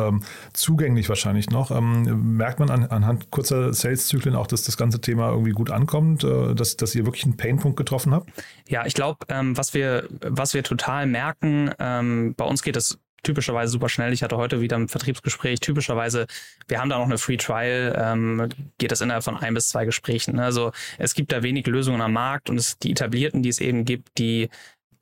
zugänglich 0.52 1.08
wahrscheinlich 1.08 1.50
noch. 1.50 1.70
Merkt 1.80 2.60
man 2.60 2.70
an, 2.70 2.84
anhand 2.86 3.30
kurzer 3.30 3.72
Sales-Zyklen 3.72 4.34
auch, 4.34 4.46
dass 4.46 4.62
das 4.62 4.76
ganze 4.76 5.00
Thema 5.00 5.30
irgendwie 5.30 5.52
gut 5.52 5.70
ankommt, 5.70 6.24
äh, 6.24 6.54
dass, 6.54 6.76
dass 6.76 6.94
ihr 6.94 7.04
wirklich 7.04 7.24
einen 7.24 7.36
Painpunkt 7.36 7.76
getroffen 7.76 7.89
habt? 7.90 8.30
Ja, 8.68 8.86
ich 8.86 8.94
glaube, 8.94 9.26
ähm, 9.28 9.56
was, 9.56 9.74
wir, 9.74 10.08
was 10.20 10.54
wir 10.54 10.62
total 10.62 11.06
merken, 11.06 11.70
ähm, 11.78 12.34
bei 12.36 12.44
uns 12.44 12.62
geht 12.62 12.76
es 12.76 12.98
typischerweise 13.22 13.72
super 13.72 13.88
schnell. 13.88 14.12
Ich 14.12 14.22
hatte 14.22 14.36
heute 14.36 14.60
wieder 14.60 14.76
ein 14.76 14.88
Vertriebsgespräch. 14.88 15.60
Typischerweise, 15.60 16.26
wir 16.68 16.80
haben 16.80 16.88
da 16.88 16.98
noch 16.98 17.06
eine 17.06 17.18
Free 17.18 17.36
Trial, 17.36 17.94
ähm, 17.98 18.48
geht 18.78 18.92
das 18.92 19.00
innerhalb 19.00 19.24
von 19.24 19.36
ein 19.36 19.54
bis 19.54 19.68
zwei 19.68 19.84
Gesprächen. 19.84 20.38
Also 20.38 20.72
es 20.98 21.14
gibt 21.14 21.32
da 21.32 21.42
wenig 21.42 21.66
Lösungen 21.66 22.00
am 22.00 22.12
Markt 22.12 22.50
und 22.50 22.56
es, 22.56 22.78
die 22.78 22.92
etablierten, 22.92 23.42
die 23.42 23.48
es 23.48 23.60
eben 23.60 23.84
gibt, 23.84 24.16
die 24.18 24.48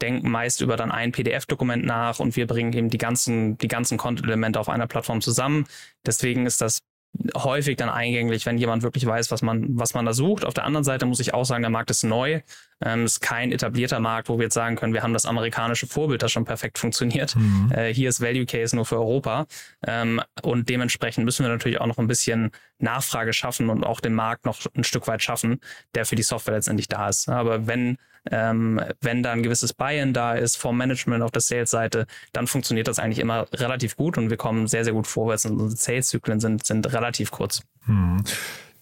denken 0.00 0.30
meist 0.30 0.60
über 0.60 0.76
dann 0.76 0.92
ein 0.92 1.12
PDF-Dokument 1.12 1.84
nach 1.84 2.20
und 2.20 2.36
wir 2.36 2.46
bringen 2.46 2.72
eben 2.72 2.88
die 2.88 2.98
ganzen, 2.98 3.58
die 3.58 3.68
ganzen 3.68 3.98
Content-Elemente 3.98 4.60
auf 4.60 4.68
einer 4.68 4.86
Plattform 4.86 5.20
zusammen. 5.20 5.66
Deswegen 6.06 6.46
ist 6.46 6.60
das 6.60 6.80
häufig 7.36 7.76
dann 7.76 7.88
eingänglich, 7.88 8.46
wenn 8.46 8.58
jemand 8.58 8.82
wirklich 8.82 9.04
weiß, 9.04 9.30
was 9.30 9.42
man, 9.42 9.66
was 9.78 9.94
man 9.94 10.06
da 10.06 10.12
sucht. 10.12 10.44
Auf 10.44 10.54
der 10.54 10.64
anderen 10.64 10.84
Seite 10.84 11.06
muss 11.06 11.20
ich 11.20 11.34
auch 11.34 11.44
sagen, 11.44 11.62
der 11.62 11.70
Markt 11.70 11.90
ist 11.90 12.04
neu. 12.04 12.42
Ähm, 12.80 13.04
ist 13.04 13.20
kein 13.20 13.50
etablierter 13.50 13.98
Markt, 13.98 14.28
wo 14.28 14.38
wir 14.38 14.44
jetzt 14.44 14.54
sagen 14.54 14.76
können, 14.76 14.94
wir 14.94 15.02
haben 15.02 15.12
das 15.12 15.26
amerikanische 15.26 15.88
Vorbild, 15.88 16.22
das 16.22 16.30
schon 16.30 16.44
perfekt 16.44 16.78
funktioniert. 16.78 17.34
Mhm. 17.34 17.72
Äh, 17.72 17.92
hier 17.92 18.08
ist 18.08 18.20
Value 18.20 18.46
Case 18.46 18.76
nur 18.76 18.86
für 18.86 18.96
Europa. 18.96 19.46
Ähm, 19.84 20.20
und 20.42 20.68
dementsprechend 20.68 21.24
müssen 21.24 21.44
wir 21.44 21.50
natürlich 21.50 21.80
auch 21.80 21.86
noch 21.86 21.98
ein 21.98 22.06
bisschen 22.06 22.52
Nachfrage 22.78 23.32
schaffen 23.32 23.68
und 23.68 23.84
auch 23.84 24.00
den 24.00 24.14
Markt 24.14 24.44
noch 24.44 24.58
ein 24.76 24.84
Stück 24.84 25.08
weit 25.08 25.22
schaffen, 25.22 25.60
der 25.94 26.06
für 26.06 26.14
die 26.14 26.22
Software 26.22 26.54
letztendlich 26.54 26.86
da 26.86 27.08
ist. 27.08 27.28
Aber 27.28 27.66
wenn 27.66 27.98
ähm, 28.30 28.80
wenn 29.00 29.22
da 29.22 29.32
ein 29.32 29.42
gewisses 29.42 29.72
Buy-in 29.72 30.12
da 30.12 30.34
ist 30.34 30.56
vom 30.56 30.76
Management 30.76 31.22
auf 31.22 31.30
der 31.30 31.42
Sales-Seite, 31.42 32.06
dann 32.32 32.46
funktioniert 32.46 32.88
das 32.88 32.98
eigentlich 32.98 33.18
immer 33.18 33.46
relativ 33.54 33.96
gut 33.96 34.18
und 34.18 34.30
wir 34.30 34.36
kommen 34.36 34.66
sehr, 34.66 34.84
sehr 34.84 34.92
gut 34.92 35.06
vorwärts 35.06 35.46
und 35.46 35.60
unsere 35.60 35.78
Sales-Zyklen 35.78 36.40
sind, 36.40 36.66
sind 36.66 36.92
relativ 36.92 37.30
kurz. 37.30 37.62
Hm. 37.86 38.22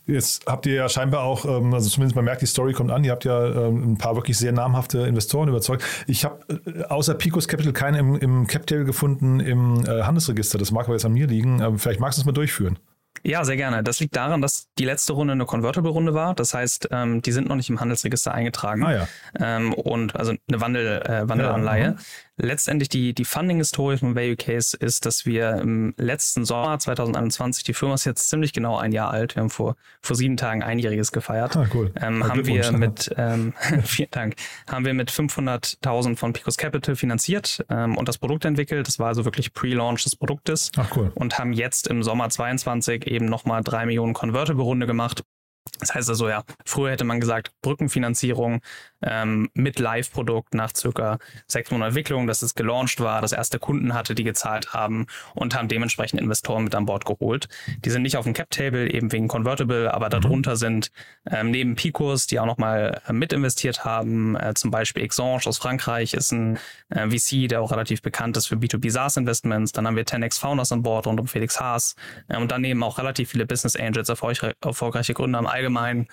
Jetzt 0.07 0.47
habt 0.47 0.67
ihr 0.67 0.75
ja 0.75 0.89
scheinbar 0.89 1.25
auch, 1.25 1.45
ähm, 1.45 1.75
also 1.75 1.89
zumindest 1.89 2.15
man 2.15 2.25
merkt, 2.25 2.41
die 2.41 2.47
Story 2.47 2.73
kommt 2.73 2.93
an, 2.93 3.03
ihr 3.03 3.11
habt 3.11 3.25
ja 3.25 3.45
ähm, 3.45 3.93
ein 3.93 3.99
paar 3.99 4.15
wirklich 4.15 4.39
sehr 4.39 4.53
namhafte 4.53 5.01
Investoren 5.01 5.49
überzeugt. 5.49 5.83
Ich 6.07 6.25
habe 6.25 6.39
äh, 6.65 6.85
außer 6.85 7.15
Picos 7.15 7.49
Capital 7.49 7.73
keinen 7.73 7.97
im, 7.97 8.17
im 8.17 8.47
Captail 8.47 8.85
gefunden 8.85 9.41
im 9.41 9.85
äh, 9.85 10.03
Handelsregister. 10.03 10.59
Das 10.59 10.71
mag 10.71 10.85
aber 10.85 10.95
jetzt 10.95 11.05
an 11.05 11.13
mir 11.13 11.27
liegen. 11.27 11.61
Aber 11.61 11.79
vielleicht 11.79 11.99
magst 11.99 12.19
du 12.19 12.23
es 12.23 12.27
mal 12.27 12.33
durchführen. 12.33 12.79
Ja, 13.23 13.45
sehr 13.45 13.57
gerne. 13.57 13.83
Das 13.83 14.01
liegt 14.01 14.17
daran, 14.17 14.43
dass 14.43 14.69
die 14.79 14.85
letzte 14.85 15.13
Runde 15.13 15.33
eine 15.33 15.47
Convertible-Runde 15.47 16.15
war. 16.15 16.35
Das 16.35 16.55
heißt, 16.55 16.89
ähm, 16.91 17.23
die 17.23 17.33
sind 17.33 17.49
noch 17.49 17.57
nicht 17.57 17.71
im 17.71 17.81
Handelsregister 17.81 18.33
eingetragen. 18.33 18.85
Ah, 18.85 18.93
ja. 18.93 19.09
ähm, 19.39 19.73
und 19.75 20.17
also 20.17 20.35
eine 20.49 20.61
Wandel, 20.61 21.03
äh, 21.03 21.29
Wandelanleihe. 21.29 21.85
Ja, 21.85 21.97
Letztendlich 22.39 22.91
die, 22.91 23.15
die 23.15 23.25
Funding-Historie 23.25 23.97
von 23.97 24.15
Value 24.15 24.37
Case 24.37 24.77
ist, 24.77 25.07
dass 25.07 25.25
wir 25.25 25.53
im 25.53 25.95
letzten 25.97 26.45
Sommer 26.45 26.79
2021, 26.79 27.65
die 27.65 27.73
Firma 27.73 27.95
ist 27.95 28.05
jetzt 28.05 28.29
ziemlich 28.29 28.53
genau 28.53 28.77
ein 28.77 28.93
Jahr 28.93 29.11
alt, 29.11 29.37
wir 29.37 29.41
haben 29.41 29.49
vor, 29.49 29.77
vor 30.03 30.17
sieben 30.17 30.37
Tagen 30.37 30.63
einjähriges 30.63 31.13
gefeiert, 31.13 31.57
ah, 31.57 31.67
cool. 31.73 31.93
ähm, 31.99 32.29
haben 32.29 32.45
wir 32.45 32.73
mit, 32.73 33.11
ähm, 33.17 33.55
vielen 33.85 34.11
Dank, 34.11 34.35
haben 34.71 34.85
wir 34.85 34.93
mit 34.93 35.11
500.000 35.11 36.17
von 36.17 36.35
Picos 36.35 36.59
Capital 36.59 36.95
finanziert 36.95 37.65
ähm, 37.71 37.97
und 37.97 38.07
das 38.07 38.19
Produkt 38.19 38.45
entwickelt. 38.45 38.87
Das 38.87 38.99
war 38.99 39.09
also 39.09 39.25
wirklich 39.25 39.55
Pre-Launch 39.55 40.05
des 40.05 40.15
Produktes. 40.15 40.73
Ach, 40.77 40.95
cool. 40.95 41.13
Und 41.15 41.39
haben 41.39 41.55
jetzt 41.55 41.87
im 41.87 42.03
Sommer 42.03 42.29
22 42.29 43.06
eben 43.07 43.27
nochmal 43.27 43.63
drei 43.63 43.87
Millionen 43.87 44.15
Convertible-Runde 44.15 44.87
gemacht 44.87 45.23
das 45.81 45.95
heißt 45.95 46.09
also 46.09 46.29
ja, 46.29 46.45
früher 46.65 46.93
hätte 46.93 47.05
man 47.05 47.21
gesagt, 47.21 47.53
Brückenfinanzierung 47.63 48.61
ähm, 49.03 49.51
mit 49.55 49.79
Live-Produkt 49.79 50.55
nach 50.55 50.73
circa 50.75 51.19
sechs 51.47 51.71
Monaten 51.71 51.97
Entwicklung, 51.97 52.27
dass 52.27 52.43
es 52.43 52.55
gelauncht 52.55 53.01
war, 53.01 53.23
dass 53.23 53.33
erste 53.33 53.59
Kunden 53.59 53.95
hatte, 53.95 54.15
die 54.15 54.25
gezahlt 54.25 54.75
haben 54.75 55.07
und 55.35 55.55
haben 55.55 55.69
dementsprechend 55.69 56.21
Investoren 56.21 56.65
mit 56.65 56.75
an 56.75 56.85
Bord 56.85 57.05
geholt. 57.05 57.49
Die 57.85 57.91
sind 57.91 58.03
nicht 58.03 58.17
auf 58.17 58.25
dem 58.25 58.35
Cap-Table, 58.35 58.91
eben 58.93 59.13
wegen 59.13 59.29
Convertible, 59.29 59.93
aber 59.93 60.09
darunter 60.09 60.53
mhm. 60.53 60.57
sind 60.57 60.91
ähm, 61.31 61.51
neben 61.51 61.75
Picos, 61.75 62.27
die 62.27 62.39
auch 62.39 62.47
nochmal 62.47 63.01
äh, 63.07 63.13
mit 63.13 63.33
investiert 63.33 63.85
haben, 63.85 64.37
äh, 64.37 64.53
zum 64.55 64.71
Beispiel 64.71 65.03
Exange 65.03 65.47
aus 65.47 65.59
Frankreich 65.59 66.15
ist 66.15 66.33
ein 66.33 66.59
äh, 66.91 67.09
VC, 67.09 67.49
der 67.49 67.63
auch 67.63 67.73
relativ 67.73 68.03
bekannt 68.03 68.37
ist 68.37 68.47
für 68.47 68.57
B2B 68.57 68.91
SaaS-Investments. 68.91 69.73
Dann 69.73 69.87
haben 69.87 69.97
wir 69.97 70.05
10x 70.05 70.39
Founders 70.39 70.73
an 70.73 70.83
Bord 70.83 71.07
rund 71.07 71.19
um 71.21 71.27
Felix 71.27 71.59
Haas 71.61 71.95
äh, 72.29 72.37
und 72.37 72.51
daneben 72.51 72.83
auch 72.83 72.99
relativ 72.99 73.31
viele 73.31 73.47
Business 73.47 73.77
Angels, 73.77 74.09
erfolgreiche, 74.09 74.55
erfolgreiche 74.63 75.15
Gründer 75.15 75.39
am 75.39 75.47
allgemein, 75.57 76.07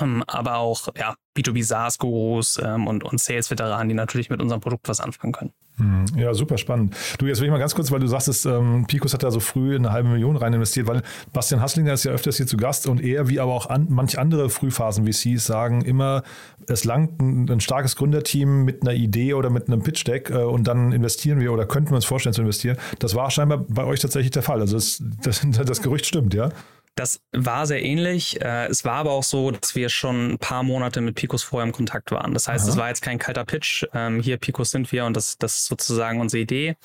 ähm, 0.00 0.24
aber 0.26 0.56
auch 0.56 0.88
ja, 0.96 1.14
B2B 1.36 1.62
SaaS-Gurus 1.62 2.60
ähm, 2.62 2.86
und, 2.86 3.04
und 3.04 3.20
Sales-Veteranen, 3.20 3.88
die 3.88 3.94
natürlich 3.94 4.30
mit 4.30 4.40
unserem 4.40 4.60
Produkt 4.60 4.88
was 4.88 5.00
anfangen 5.00 5.32
können. 5.32 5.52
Hm, 5.78 6.06
ja, 6.16 6.32
super 6.32 6.56
spannend. 6.56 6.96
Du, 7.18 7.26
jetzt 7.26 7.40
will 7.40 7.46
ich 7.46 7.52
mal 7.52 7.58
ganz 7.58 7.74
kurz, 7.74 7.92
weil 7.92 8.00
du 8.00 8.06
sagst, 8.06 8.46
ähm, 8.46 8.86
Picos 8.88 9.12
hat 9.12 9.22
da 9.22 9.30
so 9.30 9.40
früh 9.40 9.76
eine 9.76 9.92
halbe 9.92 10.08
Million 10.08 10.36
rein 10.36 10.54
investiert, 10.54 10.86
weil 10.86 11.02
Bastian 11.34 11.60
Hasslinger 11.60 11.92
ist 11.92 12.04
ja 12.04 12.12
öfters 12.12 12.38
hier 12.38 12.46
zu 12.46 12.56
Gast 12.56 12.86
und 12.86 13.02
er, 13.02 13.28
wie 13.28 13.40
aber 13.40 13.52
auch 13.52 13.68
an, 13.68 13.86
manch 13.90 14.18
andere 14.18 14.48
Frühphasen-VCs 14.48 15.44
sagen 15.44 15.82
immer, 15.82 16.22
es 16.66 16.84
langt 16.84 17.20
ein, 17.20 17.50
ein, 17.50 17.60
starkes 17.60 17.96
Gründerteam 17.96 18.64
mit 18.64 18.82
einer 18.82 18.94
Idee 18.94 19.34
oder 19.34 19.50
mit 19.50 19.68
einem 19.68 19.82
Pitch-Deck 19.82 20.30
äh, 20.30 20.44
und 20.44 20.66
dann 20.66 20.92
investieren 20.92 21.40
wir 21.40 21.52
oder 21.52 21.66
könnten 21.66 21.90
wir 21.90 21.96
uns 21.96 22.06
vorstellen 22.06 22.32
zu 22.32 22.40
investieren. 22.40 22.78
Das 22.98 23.14
war 23.14 23.30
scheinbar 23.30 23.58
bei 23.68 23.84
euch 23.84 24.00
tatsächlich 24.00 24.30
der 24.30 24.42
Fall. 24.42 24.60
Also 24.60 24.76
das, 24.76 25.02
das, 25.22 25.46
das 25.66 25.82
Gerücht 25.82 26.06
stimmt, 26.06 26.32
ja? 26.32 26.48
Das 26.96 27.20
war 27.32 27.66
sehr 27.66 27.82
ähnlich. 27.82 28.40
Äh, 28.40 28.66
es 28.68 28.84
war 28.84 28.94
aber 28.94 29.12
auch 29.12 29.22
so, 29.22 29.50
dass 29.50 29.74
wir 29.74 29.90
schon 29.90 30.32
ein 30.32 30.38
paar 30.38 30.62
Monate 30.62 31.02
mit 31.02 31.14
Picos 31.14 31.42
vorher 31.42 31.66
im 31.66 31.72
Kontakt 31.72 32.10
waren. 32.10 32.32
Das 32.32 32.48
heißt, 32.48 32.64
Aha. 32.64 32.70
es 32.70 32.76
war 32.78 32.88
jetzt 32.88 33.02
kein 33.02 33.18
kalter 33.18 33.44
Pitch. 33.44 33.84
Ähm, 33.92 34.20
hier 34.20 34.38
Picos 34.38 34.70
sind 34.70 34.90
wir 34.92 35.04
und 35.04 35.14
das, 35.14 35.36
das 35.36 35.56
ist 35.56 35.66
sozusagen 35.66 36.20
unsere 36.20 36.40
Idee, 36.40 36.76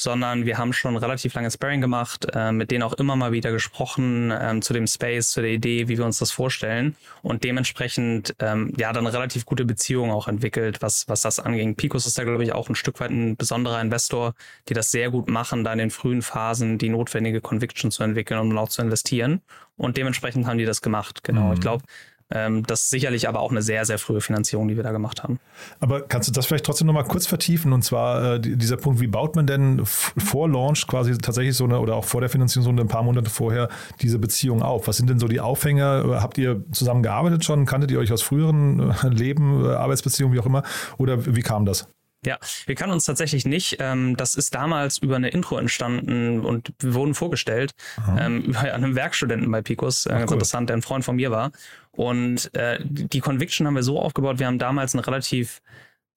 sondern 0.00 0.46
wir 0.46 0.56
haben 0.56 0.72
schon 0.72 0.96
relativ 0.96 1.34
lange 1.34 1.50
Sparring 1.50 1.82
gemacht, 1.82 2.26
äh, 2.34 2.52
mit 2.52 2.70
denen 2.70 2.82
auch 2.82 2.94
immer 2.94 3.16
mal 3.16 3.32
wieder 3.32 3.52
gesprochen 3.52 4.32
ähm, 4.38 4.62
zu 4.62 4.72
dem 4.72 4.86
Space, 4.86 5.32
zu 5.32 5.42
der 5.42 5.50
Idee, 5.50 5.88
wie 5.88 5.98
wir 5.98 6.06
uns 6.06 6.18
das 6.18 6.30
vorstellen 6.30 6.96
und 7.22 7.44
dementsprechend 7.44 8.34
ähm, 8.38 8.72
ja 8.78 8.94
dann 8.94 9.06
relativ 9.06 9.44
gute 9.44 9.66
Beziehungen 9.66 10.10
auch 10.10 10.26
entwickelt, 10.26 10.80
was, 10.80 11.06
was 11.08 11.20
das 11.20 11.38
anging. 11.38 11.74
Picos 11.74 12.06
ist 12.06 12.16
da, 12.18 12.24
glaube 12.24 12.42
ich, 12.44 12.52
auch 12.52 12.70
ein 12.70 12.74
Stück 12.74 12.98
weit 13.00 13.10
ein 13.10 13.36
besonderer 13.36 13.80
Investor, 13.80 14.34
die 14.70 14.74
das 14.74 14.90
sehr 14.90 15.10
gut 15.10 15.28
machen, 15.28 15.64
da 15.64 15.72
in 15.72 15.78
den 15.78 15.90
frühen 15.90 16.22
Phasen 16.22 16.78
die 16.78 16.88
notwendige 16.88 17.42
Conviction 17.42 17.90
zu 17.90 18.02
entwickeln 18.02 18.40
und 18.40 18.56
auch 18.56 18.70
zu 18.70 18.80
investieren. 18.80 19.42
Und 19.76 19.98
dementsprechend 19.98 20.46
haben 20.46 20.58
die 20.58 20.64
das 20.64 20.80
gemacht. 20.80 21.22
Genau. 21.24 21.48
Mhm. 21.48 21.52
Ich 21.54 21.60
glaube, 21.60 21.84
das 22.30 22.82
ist 22.82 22.90
sicherlich 22.90 23.28
aber 23.28 23.40
auch 23.40 23.50
eine 23.50 23.62
sehr, 23.62 23.84
sehr 23.84 23.98
frühe 23.98 24.20
Finanzierung, 24.20 24.68
die 24.68 24.76
wir 24.76 24.84
da 24.84 24.92
gemacht 24.92 25.22
haben. 25.22 25.40
Aber 25.80 26.02
kannst 26.02 26.28
du 26.28 26.32
das 26.32 26.46
vielleicht 26.46 26.64
trotzdem 26.64 26.86
nochmal 26.86 27.04
kurz 27.04 27.26
vertiefen? 27.26 27.72
Und 27.72 27.82
zwar 27.82 28.34
äh, 28.34 28.40
dieser 28.40 28.76
Punkt, 28.76 29.00
wie 29.00 29.08
baut 29.08 29.34
man 29.34 29.46
denn 29.46 29.82
vor 29.84 30.48
Launch 30.48 30.86
quasi 30.86 31.16
tatsächlich 31.18 31.56
so 31.56 31.64
eine 31.64 31.80
oder 31.80 31.96
auch 31.96 32.04
vor 32.04 32.20
der 32.20 32.30
Finanzierungsrunde 32.30 32.84
ein 32.84 32.88
paar 32.88 33.02
Monate 33.02 33.30
vorher 33.30 33.68
diese 34.00 34.18
Beziehung 34.18 34.62
auf? 34.62 34.86
Was 34.86 34.96
sind 34.96 35.10
denn 35.10 35.18
so 35.18 35.26
die 35.26 35.40
Aufhänger? 35.40 36.20
Habt 36.22 36.38
ihr 36.38 36.64
zusammen 36.70 37.02
gearbeitet 37.02 37.44
schon? 37.44 37.66
Kanntet 37.66 37.90
ihr 37.90 37.98
euch 37.98 38.12
aus 38.12 38.22
früheren 38.22 38.90
äh, 38.90 39.08
Leben, 39.08 39.64
äh, 39.64 39.74
Arbeitsbeziehungen, 39.74 40.34
wie 40.34 40.40
auch 40.40 40.46
immer? 40.46 40.62
Oder 40.98 41.34
wie 41.34 41.42
kam 41.42 41.66
das? 41.66 41.88
Ja, 42.24 42.38
wir 42.66 42.74
kannten 42.74 42.92
uns 42.92 43.06
tatsächlich 43.06 43.46
nicht. 43.46 43.78
Ähm, 43.80 44.16
das 44.16 44.34
ist 44.34 44.54
damals 44.54 44.98
über 44.98 45.16
eine 45.16 45.30
Intro 45.30 45.56
entstanden 45.56 46.40
und 46.40 46.72
wir 46.78 46.94
wurden 46.94 47.14
vorgestellt 47.14 47.72
ähm, 48.18 48.42
über 48.46 48.60
einem 48.60 48.94
Werkstudenten 48.94 49.50
bei 49.50 49.62
Picos, 49.62 50.06
äh, 50.06 50.10
ganz 50.10 50.30
cool. 50.30 50.34
interessant, 50.34 50.68
der 50.68 50.76
ein 50.76 50.82
Freund 50.82 51.04
von 51.04 51.16
mir 51.16 51.30
war. 51.30 51.50
Und 51.92 52.54
äh, 52.54 52.78
die 52.82 53.20
Conviction 53.20 53.66
haben 53.66 53.74
wir 53.74 53.82
so 53.82 53.98
aufgebaut, 53.98 54.38
wir 54.38 54.46
haben 54.46 54.58
damals 54.58 54.94
eine 54.94 55.06
relativ 55.06 55.62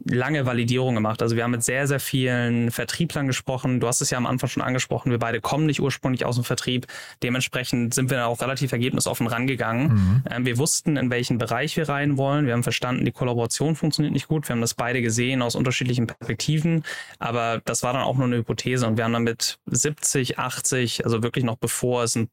lange 0.06 0.46
Validierung 0.46 0.96
gemacht. 0.96 1.22
Also 1.22 1.36
wir 1.36 1.44
haben 1.44 1.52
mit 1.52 1.64
sehr, 1.64 1.88
sehr 1.88 2.00
vielen 2.00 2.72
Vertrieblern 2.72 3.28
gesprochen. 3.28 3.80
Du 3.80 3.88
hast 3.88 4.02
es 4.02 4.10
ja 4.10 4.18
am 4.18 4.26
Anfang 4.26 4.50
schon 4.50 4.64
angesprochen. 4.64 5.12
Wir 5.12 5.20
beide 5.20 5.40
kommen 5.40 5.66
nicht 5.66 5.82
ursprünglich 5.82 6.26
aus 6.26 6.36
dem 6.36 6.44
Vertrieb. 6.44 6.88
Dementsprechend 7.22 7.94
sind 7.94 8.10
wir 8.10 8.28
auch 8.28 8.42
relativ 8.42 8.72
ergebnisoffen 8.72 9.28
rangegangen. 9.28 9.94
Mhm. 9.94 10.24
Ähm, 10.30 10.46
wir 10.46 10.58
wussten, 10.58 10.98
in 10.98 11.10
welchen 11.10 11.38
Bereich 11.38 11.78
wir 11.78 11.88
rein 11.88 12.18
wollen. 12.18 12.46
Wir 12.46 12.54
haben 12.54 12.64
verstanden, 12.64 13.06
die 13.06 13.12
Kollaboration 13.12 13.76
funktioniert 13.76 14.14
nicht 14.14 14.28
gut. 14.28 14.48
Wir 14.48 14.54
haben 14.54 14.62
das 14.62 14.74
beide 14.74 15.02
gesehen 15.02 15.42
aus 15.42 15.56
unterschiedlichen 15.56 16.08
Perspektiven. 16.08 16.84
Aber 17.20 17.62
das 17.64 17.84
war 17.84 17.94
dann 17.94 18.04
auch 18.04 18.18
nur 18.18 18.28
eine 18.28 18.38
Hypothese. 18.38 18.86
Und 18.88 18.98
wir 18.98 19.06
haben 19.06 19.14
dann 19.14 19.24
mit 19.24 19.60
70, 19.68 20.38
80, 20.38 21.06
also 21.06 21.24
wirklich 21.24 21.46
noch 21.46 21.58
bevor 21.58 22.04
es 22.04 22.16
ein 22.16 22.30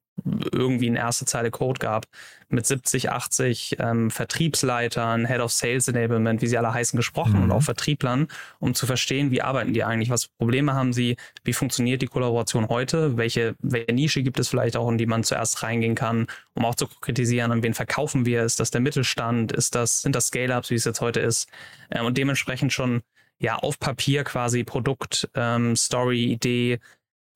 irgendwie 0.52 0.88
eine 0.88 0.99
erste 0.99 1.25
Zeile 1.25 1.50
Code 1.50 1.79
gab, 1.79 2.07
mit 2.49 2.67
70, 2.67 3.11
80 3.11 3.76
ähm, 3.79 4.11
Vertriebsleitern, 4.11 5.26
Head 5.26 5.40
of 5.40 5.52
Sales 5.52 5.88
Enablement, 5.88 6.43
wie 6.43 6.47
sie 6.47 6.59
alle 6.59 6.75
heißen, 6.75 6.97
gesprochen 6.97 7.37
mhm. 7.37 7.43
und 7.45 7.52
auch 7.52 7.62
Vertrieblern, 7.62 8.29
um 8.59 8.75
zu 8.75 8.87
verstehen, 8.87 9.31
wie 9.31 9.43
arbeiten 9.43 9.73
die 9.73 9.85
eigentlich, 9.85 10.11
was 10.11 10.29
Probleme 10.29 10.75
haben 10.75 10.93
sie, 10.93 11.17
wie 11.45 11.52
funktioniert 11.52 12.02
die 12.02 12.07
Kollaboration 12.07 12.69
heute, 12.69 13.17
welche, 13.17 13.55
welche 13.61 13.93
Nische 13.93 14.23
gibt 14.23 14.40
es 14.40 14.49
vielleicht 14.49 14.76
auch, 14.76 14.88
in 14.90 14.99
die 14.99 15.07
man 15.07 15.23
zuerst 15.23 15.62
reingehen 15.62 15.95
kann, 15.95 16.26
um 16.55 16.64
auch 16.64 16.75
zu 16.75 16.88
kritisieren, 16.88 17.52
an 17.52 17.62
wen 17.62 17.75
verkaufen 17.75 18.26
wir, 18.26 18.43
ist 18.43 18.61
das 18.61 18.71
der 18.71 18.81
Mittelstand, 18.81 19.52
ist 19.52 19.75
das, 19.75 20.02
sind 20.02 20.17
das 20.17 20.26
Scale-Ups, 20.26 20.71
wie 20.71 20.75
es 20.75 20.85
jetzt 20.85 21.00
heute 21.00 21.21
ist, 21.21 21.49
ähm, 21.90 22.05
und 22.05 22.19
dementsprechend 22.19 22.73
schon 22.73 23.02
ja 23.38 23.57
auf 23.57 23.79
Papier 23.79 24.25
quasi 24.25 24.64
Produkt, 24.64 25.29
ähm, 25.35 25.76
Story, 25.76 26.25
Idee 26.25 26.79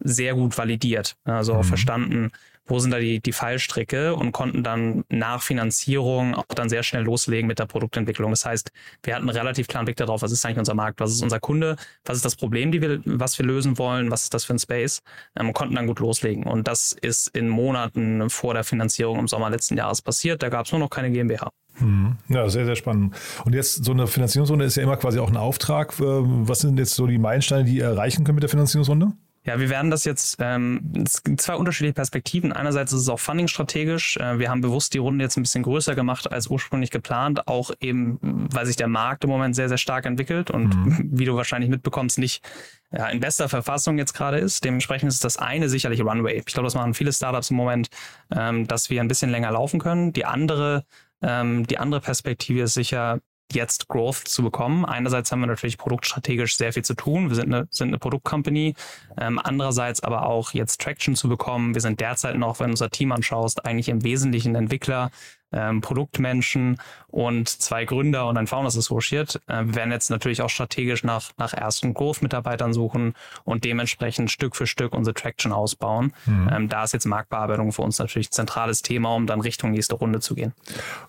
sehr 0.01 0.35
gut 0.35 0.59
validiert, 0.59 1.17
also 1.25 1.55
mhm. 1.55 1.65
verstanden, 1.65 2.33
wo 2.67 2.79
sind 2.79 2.91
da 2.91 2.99
die, 2.99 3.21
die 3.21 3.33
Fallstricke 3.33 4.15
und 4.15 4.33
konnten 4.33 4.63
dann 4.63 5.05
nach 5.09 5.43
Finanzierung 5.43 6.35
auch 6.35 6.45
dann 6.49 6.69
sehr 6.69 6.83
schnell 6.83 7.03
loslegen 7.03 7.47
mit 7.47 7.59
der 7.59 7.67
Produktentwicklung. 7.67 8.31
Das 8.31 8.47
heißt, 8.47 8.71
wir 9.03 9.15
hatten 9.15 9.29
einen 9.29 9.37
relativ 9.37 9.69
klaren 9.69 9.85
Blick 9.85 9.97
darauf, 9.97 10.23
was 10.23 10.33
ist 10.33 10.45
eigentlich 10.45 10.59
unser 10.59 10.75
Markt, 10.75 11.01
was 11.01 11.13
ist 11.13 11.23
unser 11.23 11.41
Kunde, 11.41 11.77
was 12.05 12.17
ist 12.17 12.25
das 12.25 12.37
Problem, 12.37 12.73
die 12.73 12.81
wir, 12.81 13.01
was 13.05 13.39
wir 13.39 13.47
lösen 13.47 13.79
wollen, 13.79 14.11
was 14.11 14.25
ist 14.25 14.35
das 14.35 14.45
für 14.45 14.55
ein 14.55 14.59
Space 14.59 15.03
ähm, 15.37 15.49
und 15.49 15.55
konnten 15.55 15.75
dann 15.75 15.87
gut 15.87 16.01
loslegen. 16.01 16.45
Und 16.45 16.67
das 16.69 16.93
ist 16.93 17.29
in 17.29 17.49
Monaten 17.49 18.31
vor 18.31 18.55
der 18.55 18.65
Finanzierung 18.65 19.19
im 19.19 19.29
Sommer 19.29 19.51
letzten 19.51 19.77
Jahres 19.77 20.01
passiert. 20.01 20.43
Da 20.43 20.49
gab 20.49 20.67
es 20.67 20.73
nur 20.73 20.79
noch 20.79 20.91
keine 20.91 21.11
GmbH. 21.11 21.51
Hm. 21.77 22.17
Ja, 22.29 22.49
sehr, 22.49 22.65
sehr 22.65 22.77
spannend. 22.77 23.17
Und 23.45 23.55
jetzt 23.55 23.85
so 23.85 23.93
eine 23.93 24.07
Finanzierungsrunde 24.07 24.65
ist 24.65 24.77
ja 24.77 24.83
immer 24.83 24.97
quasi 24.97 25.19
auch 25.19 25.29
ein 25.29 25.37
Auftrag. 25.37 25.93
Äh, 25.99 26.05
was 26.05 26.61
sind 26.61 26.79
jetzt 26.79 26.95
so 26.95 27.07
die 27.07 27.19
Meilensteine, 27.19 27.65
die 27.65 27.77
ihr 27.77 27.85
erreichen 27.85 28.25
könnt 28.25 28.37
mit 28.37 28.43
der 28.43 28.51
Finanzierungsrunde? 28.51 29.13
Ja, 29.47 29.61
wir 29.61 29.69
werden 29.69 29.91
das 29.91 30.05
jetzt, 30.05 30.37
ähm, 30.41 30.93
es 31.05 31.23
gibt 31.23 31.41
zwei 31.41 31.55
unterschiedliche 31.55 31.95
Perspektiven. 31.95 32.53
Einerseits 32.53 32.93
ist 32.93 33.03
es 33.03 33.09
auch 33.09 33.21
funding-strategisch. 33.21 34.17
Äh, 34.17 34.39
wir 34.39 34.51
haben 34.51 34.61
bewusst 34.61 34.95
die 34.95 34.99
Runde 34.99 35.25
jetzt 35.25 35.37
ein 35.37 35.43
bisschen 35.43 35.63
größer 35.63 35.95
gemacht 35.95 36.33
als 36.33 36.47
ursprünglich 36.47 36.91
geplant, 36.91 37.47
auch 37.47 37.71
eben, 37.81 38.19
weil 38.23 38.67
sich 38.67 38.77
der 38.77 38.89
Markt 38.89 39.25
im 39.25 39.31
Moment 39.31 39.55
sehr, 39.55 39.69
sehr 39.69 39.79
stark 39.79 40.07
entwickelt 40.07 40.51
und 40.51 40.75
mhm. 40.75 41.11
wie 41.13 41.25
du 41.27 41.37
wahrscheinlich 41.37 41.71
mitbekommst, 41.71 42.19
nicht 42.19 42.43
ja, 42.91 43.07
in 43.09 43.21
bester 43.21 43.49
Verfassung 43.49 43.99
jetzt 43.99 44.15
gerade 44.15 44.39
ist. 44.39 44.65
Dementsprechend 44.65 45.11
ist 45.11 45.25
das 45.25 45.37
eine 45.37 45.69
sicherlich 45.69 46.01
Runway. 46.01 46.39
Ich 46.39 46.47
glaube, 46.47 46.67
das 46.67 46.75
machen 46.75 46.95
viele 46.95 47.13
Startups 47.13 47.51
im 47.51 47.57
Moment, 47.57 47.89
ähm, 48.35 48.67
dass 48.67 48.89
wir 48.89 49.01
ein 49.01 49.09
bisschen 49.09 49.31
länger 49.31 49.51
laufen 49.51 49.79
können. 49.79 50.13
Die 50.13 50.25
andere 50.25 50.85
ähm, 51.25 51.67
die 51.67 51.79
andere 51.79 52.01
Perspektive 52.01 52.63
ist 52.63 52.75
sicher, 52.75 53.21
jetzt 53.53 53.89
Growth 53.89 54.27
zu 54.27 54.43
bekommen. 54.43 54.85
Einerseits 54.85 55.31
haben 55.31 55.41
wir 55.41 55.47
natürlich 55.47 55.79
produktstrategisch 55.79 56.57
sehr 56.57 56.73
viel 56.73 56.85
zu 56.85 56.95
tun. 56.95 57.29
Wir 57.29 57.37
sind 57.37 57.53
eine, 57.53 57.67
sind 57.71 57.89
eine 57.89 57.99
Produktcompany. 57.99 58.75
Ähm, 59.19 59.41
andererseits 59.43 60.03
aber 60.03 60.27
auch 60.27 60.53
jetzt 60.53 60.81
Traction 60.81 61.15
zu 61.15 61.29
bekommen. 61.29 61.75
Wir 61.75 61.81
sind 61.81 62.01
derzeit 62.01 62.37
noch, 62.37 62.61
wenn 62.61 62.69
du 62.69 62.73
unser 62.73 62.91
Team 62.91 63.13
anschaust, 63.13 63.65
eigentlich 63.65 63.89
im 63.89 64.03
Wesentlichen 64.03 64.55
Entwickler 64.55 65.11
ähm, 65.55 65.81
Produktmenschen 65.81 66.79
und 67.09 67.49
zwei 67.49 67.85
Gründer 67.85 68.27
und 68.27 68.37
ein 68.37 68.49
Founders 68.49 68.77
Associate. 68.77 69.41
Äh, 69.47 69.67
wir 69.67 69.77
werden 69.77 69.93
jetzt 69.93 70.11
natürlich 70.11 70.43
auch 70.43 70.51
strategisch 70.51 71.05
nach, 71.05 71.31
nach 71.39 71.53
ersten 71.53 71.95
Growth-Mitarbeitern 71.95 72.73
suchen 72.73 73.15
und 73.45 73.65
dementsprechend 73.65 74.33
Stück 74.33 74.57
für 74.57 74.67
Stück 74.67 74.93
unsere 74.93 75.15
Traction 75.15 75.53
ausbauen. 75.53 76.13
Mhm. 76.27 76.51
Ähm, 76.53 76.69
da 76.69 76.83
ist 76.83 76.93
jetzt 76.93 77.07
Marktbearbeitung 77.07 77.71
für 77.71 77.83
uns 77.83 78.01
natürlich 78.01 78.31
ein 78.31 78.33
zentrales 78.33 78.83
Thema, 78.83 79.15
um 79.15 79.29
dann 79.29 79.41
Richtung 79.41 79.71
nächste 79.71 79.95
Runde 79.95 80.19
zu 80.19 80.35
gehen. 80.35 80.55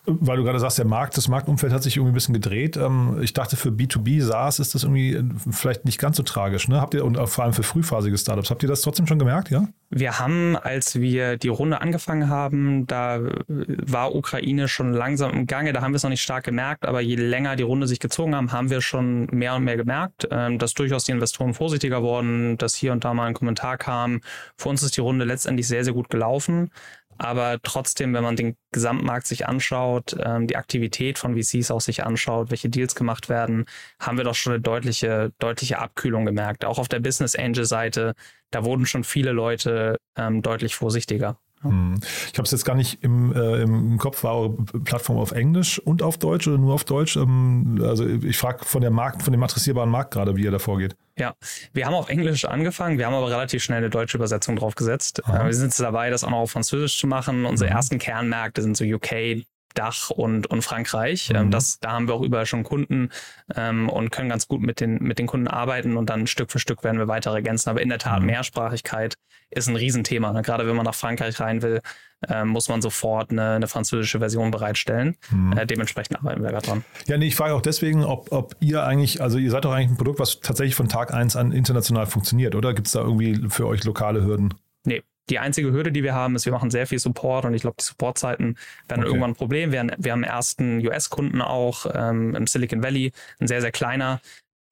Weil 0.05 0.37
du 0.37 0.43
gerade 0.43 0.59
sagst, 0.59 0.77
der 0.77 0.85
Markt, 0.85 1.17
das 1.17 1.27
Marktumfeld 1.27 1.73
hat 1.73 1.81
sich 1.81 1.97
irgendwie 1.97 2.11
ein 2.11 2.13
bisschen 2.13 2.35
gedreht. 2.35 2.77
Ähm, 2.77 3.19
ich 3.23 3.33
dachte, 3.33 3.55
für 3.55 3.69
B2B 3.69 4.21
SaaS 4.21 4.59
ist 4.59 4.75
das 4.75 4.83
irgendwie 4.83 5.13
äh, 5.13 5.23
vielleicht 5.49 5.85
nicht 5.85 5.97
ganz 5.97 6.17
so 6.17 6.23
tragisch. 6.23 6.67
Ne? 6.67 6.79
Habt 6.79 6.93
ihr, 6.93 7.03
und 7.03 7.17
vor 7.29 7.43
allem 7.43 7.53
für 7.53 7.63
frühphasige 7.63 8.17
Startups, 8.17 8.51
habt 8.51 8.61
ihr 8.61 8.69
das 8.69 8.81
trotzdem 8.81 9.07
schon 9.07 9.17
gemerkt, 9.17 9.49
ja? 9.49 9.67
Wir 9.89 10.19
haben, 10.19 10.57
als 10.57 10.99
wir 10.99 11.37
die 11.37 11.47
Runde 11.47 11.79
angefangen 11.79 12.27
haben, 12.29 12.85
da 12.87 13.19
war 13.47 14.13
Ukraine 14.13 14.34
schon 14.67 14.93
langsam 14.93 15.31
im 15.31 15.47
Gange. 15.47 15.73
Da 15.73 15.81
haben 15.81 15.91
wir 15.91 15.97
es 15.97 16.03
noch 16.03 16.09
nicht 16.09 16.21
stark 16.23 16.43
gemerkt, 16.43 16.85
aber 16.85 17.01
je 17.01 17.15
länger 17.15 17.55
die 17.55 17.63
Runde 17.63 17.87
sich 17.87 17.99
gezogen 17.99 18.35
haben, 18.35 18.51
haben 18.51 18.69
wir 18.69 18.81
schon 18.81 19.25
mehr 19.31 19.55
und 19.55 19.63
mehr 19.63 19.77
gemerkt, 19.77 20.27
ähm, 20.31 20.59
dass 20.59 20.73
durchaus 20.73 21.05
die 21.05 21.11
Investoren 21.11 21.53
vorsichtiger 21.53 22.01
wurden, 22.03 22.57
dass 22.57 22.75
hier 22.75 22.91
und 22.91 23.03
da 23.03 23.13
mal 23.13 23.27
ein 23.27 23.33
Kommentar 23.33 23.77
kam. 23.77 24.21
Für 24.57 24.69
uns 24.69 24.83
ist 24.83 24.97
die 24.97 25.01
Runde 25.01 25.25
letztendlich 25.25 25.67
sehr, 25.67 25.83
sehr 25.83 25.93
gut 25.93 26.09
gelaufen. 26.09 26.71
Aber 27.17 27.59
trotzdem, 27.63 28.13
wenn 28.13 28.23
man 28.23 28.35
den 28.35 28.57
Gesamtmarkt 28.71 29.25
sich 29.25 29.47
anschaut, 29.47 30.15
ähm, 30.19 30.47
die 30.47 30.57
Aktivität 30.57 31.17
von 31.17 31.35
VCs 31.35 31.71
auch 31.71 31.81
sich 31.81 32.03
anschaut, 32.03 32.51
welche 32.51 32.69
Deals 32.69 32.95
gemacht 32.95 33.29
werden, 33.29 33.65
haben 33.99 34.17
wir 34.17 34.25
doch 34.25 34.35
schon 34.35 34.53
eine 34.53 34.61
deutliche, 34.61 35.31
deutliche 35.39 35.79
Abkühlung 35.79 36.25
gemerkt. 36.25 36.65
Auch 36.65 36.77
auf 36.77 36.89
der 36.89 36.99
Business 36.99 37.35
Angel 37.35 37.65
Seite, 37.65 38.15
da 38.51 38.65
wurden 38.65 38.85
schon 38.85 39.03
viele 39.03 39.31
Leute 39.31 39.97
ähm, 40.17 40.41
deutlich 40.41 40.75
vorsichtiger. 40.75 41.39
Hm. 41.69 41.99
Ich 42.31 42.37
habe 42.37 42.43
es 42.43 42.51
jetzt 42.51 42.65
gar 42.65 42.75
nicht 42.75 43.03
im, 43.03 43.33
äh, 43.33 43.61
im 43.61 43.97
Kopf, 43.97 44.23
war 44.23 44.35
eure 44.35 44.49
Plattform 44.83 45.17
auf 45.17 45.31
Englisch 45.31 45.79
und 45.79 46.01
auf 46.01 46.17
Deutsch 46.17 46.47
oder 46.47 46.57
nur 46.57 46.73
auf 46.73 46.83
Deutsch? 46.83 47.15
Ähm, 47.15 47.81
also 47.83 48.05
ich 48.05 48.37
frage 48.37 48.65
von 48.65 48.81
der 48.81 48.91
Markt, 48.91 49.23
von 49.23 49.31
dem 49.31 49.43
adressierbaren 49.43 49.89
Markt 49.89 50.13
gerade, 50.13 50.35
wie 50.35 50.43
ihr 50.43 50.51
da 50.51 50.59
vorgeht. 50.59 50.95
Ja, 51.17 51.33
wir 51.71 51.85
haben 51.85 51.93
auf 51.93 52.09
Englisch 52.09 52.43
angefangen, 52.45 52.97
wir 52.97 53.05
haben 53.05 53.13
aber 53.13 53.29
relativ 53.29 53.63
schnell 53.63 53.77
eine 53.77 53.89
deutsche 53.89 54.17
Übersetzung 54.17 54.57
draufgesetzt. 54.57 55.23
Aha. 55.25 55.45
Wir 55.45 55.53
sind 55.53 55.67
jetzt 55.67 55.79
dabei, 55.79 56.09
das 56.09 56.23
auch 56.23 56.29
noch 56.29 56.39
auf 56.39 56.51
Französisch 56.51 56.99
zu 56.99 57.07
machen. 57.07 57.45
Unsere 57.45 57.69
mhm. 57.69 57.75
ersten 57.77 57.99
Kernmärkte 57.99 58.61
sind 58.61 58.75
so 58.75 58.83
UK, 58.83 59.45
Dach 59.75 60.09
und, 60.09 60.47
und 60.47 60.61
Frankreich. 60.61 61.29
Ähm, 61.33 61.47
mhm. 61.47 61.51
das, 61.51 61.79
da 61.79 61.91
haben 61.91 62.07
wir 62.07 62.15
auch 62.15 62.21
überall 62.21 62.45
schon 62.45 62.63
Kunden 62.63 63.09
ähm, 63.55 63.89
und 63.89 64.11
können 64.11 64.29
ganz 64.29 64.47
gut 64.47 64.61
mit 64.61 64.79
den, 64.79 64.97
mit 65.03 65.19
den 65.19 65.27
Kunden 65.27 65.47
arbeiten 65.47 65.97
und 65.97 66.09
dann 66.09 66.27
Stück 66.27 66.51
für 66.51 66.59
Stück 66.59 66.83
werden 66.83 66.97
wir 66.97 67.07
weiter 67.07 67.31
ergänzen. 67.31 67.69
Aber 67.69 67.81
in 67.81 67.89
der 67.89 67.99
Tat, 67.99 68.21
mhm. 68.21 68.27
Mehrsprachigkeit 68.27 69.15
ist 69.49 69.67
ein 69.67 69.75
Riesenthema. 69.75 70.31
Ne? 70.33 70.41
Gerade 70.41 70.67
wenn 70.67 70.75
man 70.75 70.85
nach 70.85 70.95
Frankreich 70.95 71.39
rein 71.39 71.61
will, 71.61 71.81
äh, 72.27 72.43
muss 72.43 72.69
man 72.69 72.81
sofort 72.81 73.31
eine, 73.31 73.51
eine 73.53 73.67
französische 73.67 74.19
Version 74.19 74.51
bereitstellen. 74.51 75.15
Mhm. 75.29 75.57
Äh, 75.57 75.65
dementsprechend 75.65 76.17
arbeiten 76.17 76.43
wir 76.43 76.49
gerade 76.49 76.65
dran. 76.65 76.85
Ja, 77.07 77.17
nee, 77.17 77.27
ich 77.27 77.35
frage 77.35 77.53
auch 77.53 77.61
deswegen, 77.61 78.03
ob, 78.03 78.31
ob 78.31 78.55
ihr 78.59 78.83
eigentlich, 78.83 79.21
also 79.21 79.37
ihr 79.37 79.51
seid 79.51 79.65
doch 79.65 79.71
eigentlich 79.71 79.91
ein 79.91 79.97
Produkt, 79.97 80.19
was 80.19 80.39
tatsächlich 80.39 80.75
von 80.75 80.89
Tag 80.89 81.13
eins 81.13 81.35
an 81.35 81.51
international 81.51 82.05
funktioniert, 82.05 82.55
oder 82.55 82.73
gibt 82.73 82.87
es 82.87 82.93
da 82.93 83.01
irgendwie 83.01 83.49
für 83.49 83.67
euch 83.67 83.83
lokale 83.83 84.23
Hürden? 84.23 84.53
Nee, 84.83 85.03
die 85.29 85.39
einzige 85.39 85.71
Hürde, 85.71 85.91
die 85.91 86.03
wir 86.03 86.13
haben, 86.13 86.35
ist, 86.35 86.45
wir 86.45 86.53
machen 86.53 86.69
sehr 86.69 86.87
viel 86.87 86.99
Support 86.99 87.45
und 87.45 87.53
ich 87.53 87.61
glaube, 87.61 87.77
die 87.79 87.83
Supportzeiten 87.83 88.57
werden 88.87 89.01
okay. 89.01 89.07
irgendwann 89.07 89.31
ein 89.31 89.35
Problem. 89.35 89.71
Wir, 89.71 89.87
wir 89.97 90.11
haben 90.11 90.23
ersten 90.23 90.85
US-Kunden 90.85 91.41
auch 91.41 91.85
ähm, 91.93 92.35
im 92.35 92.47
Silicon 92.47 92.83
Valley, 92.83 93.11
ein 93.39 93.47
sehr, 93.47 93.61
sehr 93.61 93.71
kleiner. 93.71 94.21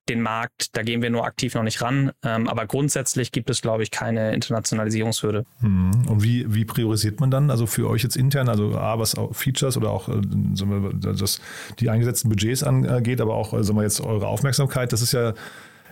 Den 0.09 0.21
Markt, 0.21 0.75
da 0.75 0.83
gehen 0.83 1.01
wir 1.01 1.09
nur 1.09 1.25
aktiv 1.25 1.55
noch 1.55 1.63
nicht 1.63 1.81
ran. 1.81 2.11
Ähm, 2.23 2.49
aber 2.49 2.65
grundsätzlich 2.65 3.31
gibt 3.31 3.49
es, 3.49 3.61
glaube 3.61 3.83
ich, 3.83 3.91
keine 3.91 4.33
Internationalisierungshürde. 4.33 5.45
Hm. 5.61 5.91
Und 6.07 6.23
wie, 6.23 6.53
wie 6.53 6.65
priorisiert 6.65 7.19
man 7.19 7.31
dann? 7.31 7.49
Also 7.49 7.65
für 7.67 7.89
euch 7.89 8.03
jetzt 8.03 8.17
intern, 8.17 8.49
also 8.49 8.77
A, 8.77 8.99
was 8.99 9.15
Features 9.31 9.77
oder 9.77 9.91
auch 9.91 10.09
äh, 10.09 10.21
wir, 10.21 11.13
das, 11.13 11.39
die 11.79 11.89
eingesetzten 11.89 12.29
Budgets 12.29 12.63
angeht, 12.63 13.21
aber 13.21 13.35
auch, 13.35 13.53
also 13.53 13.63
sagen 13.63 13.77
wir 13.77 13.83
jetzt 13.83 14.01
eure 14.01 14.27
Aufmerksamkeit, 14.27 14.91
das 14.91 15.01
ist 15.01 15.13
ja 15.13 15.33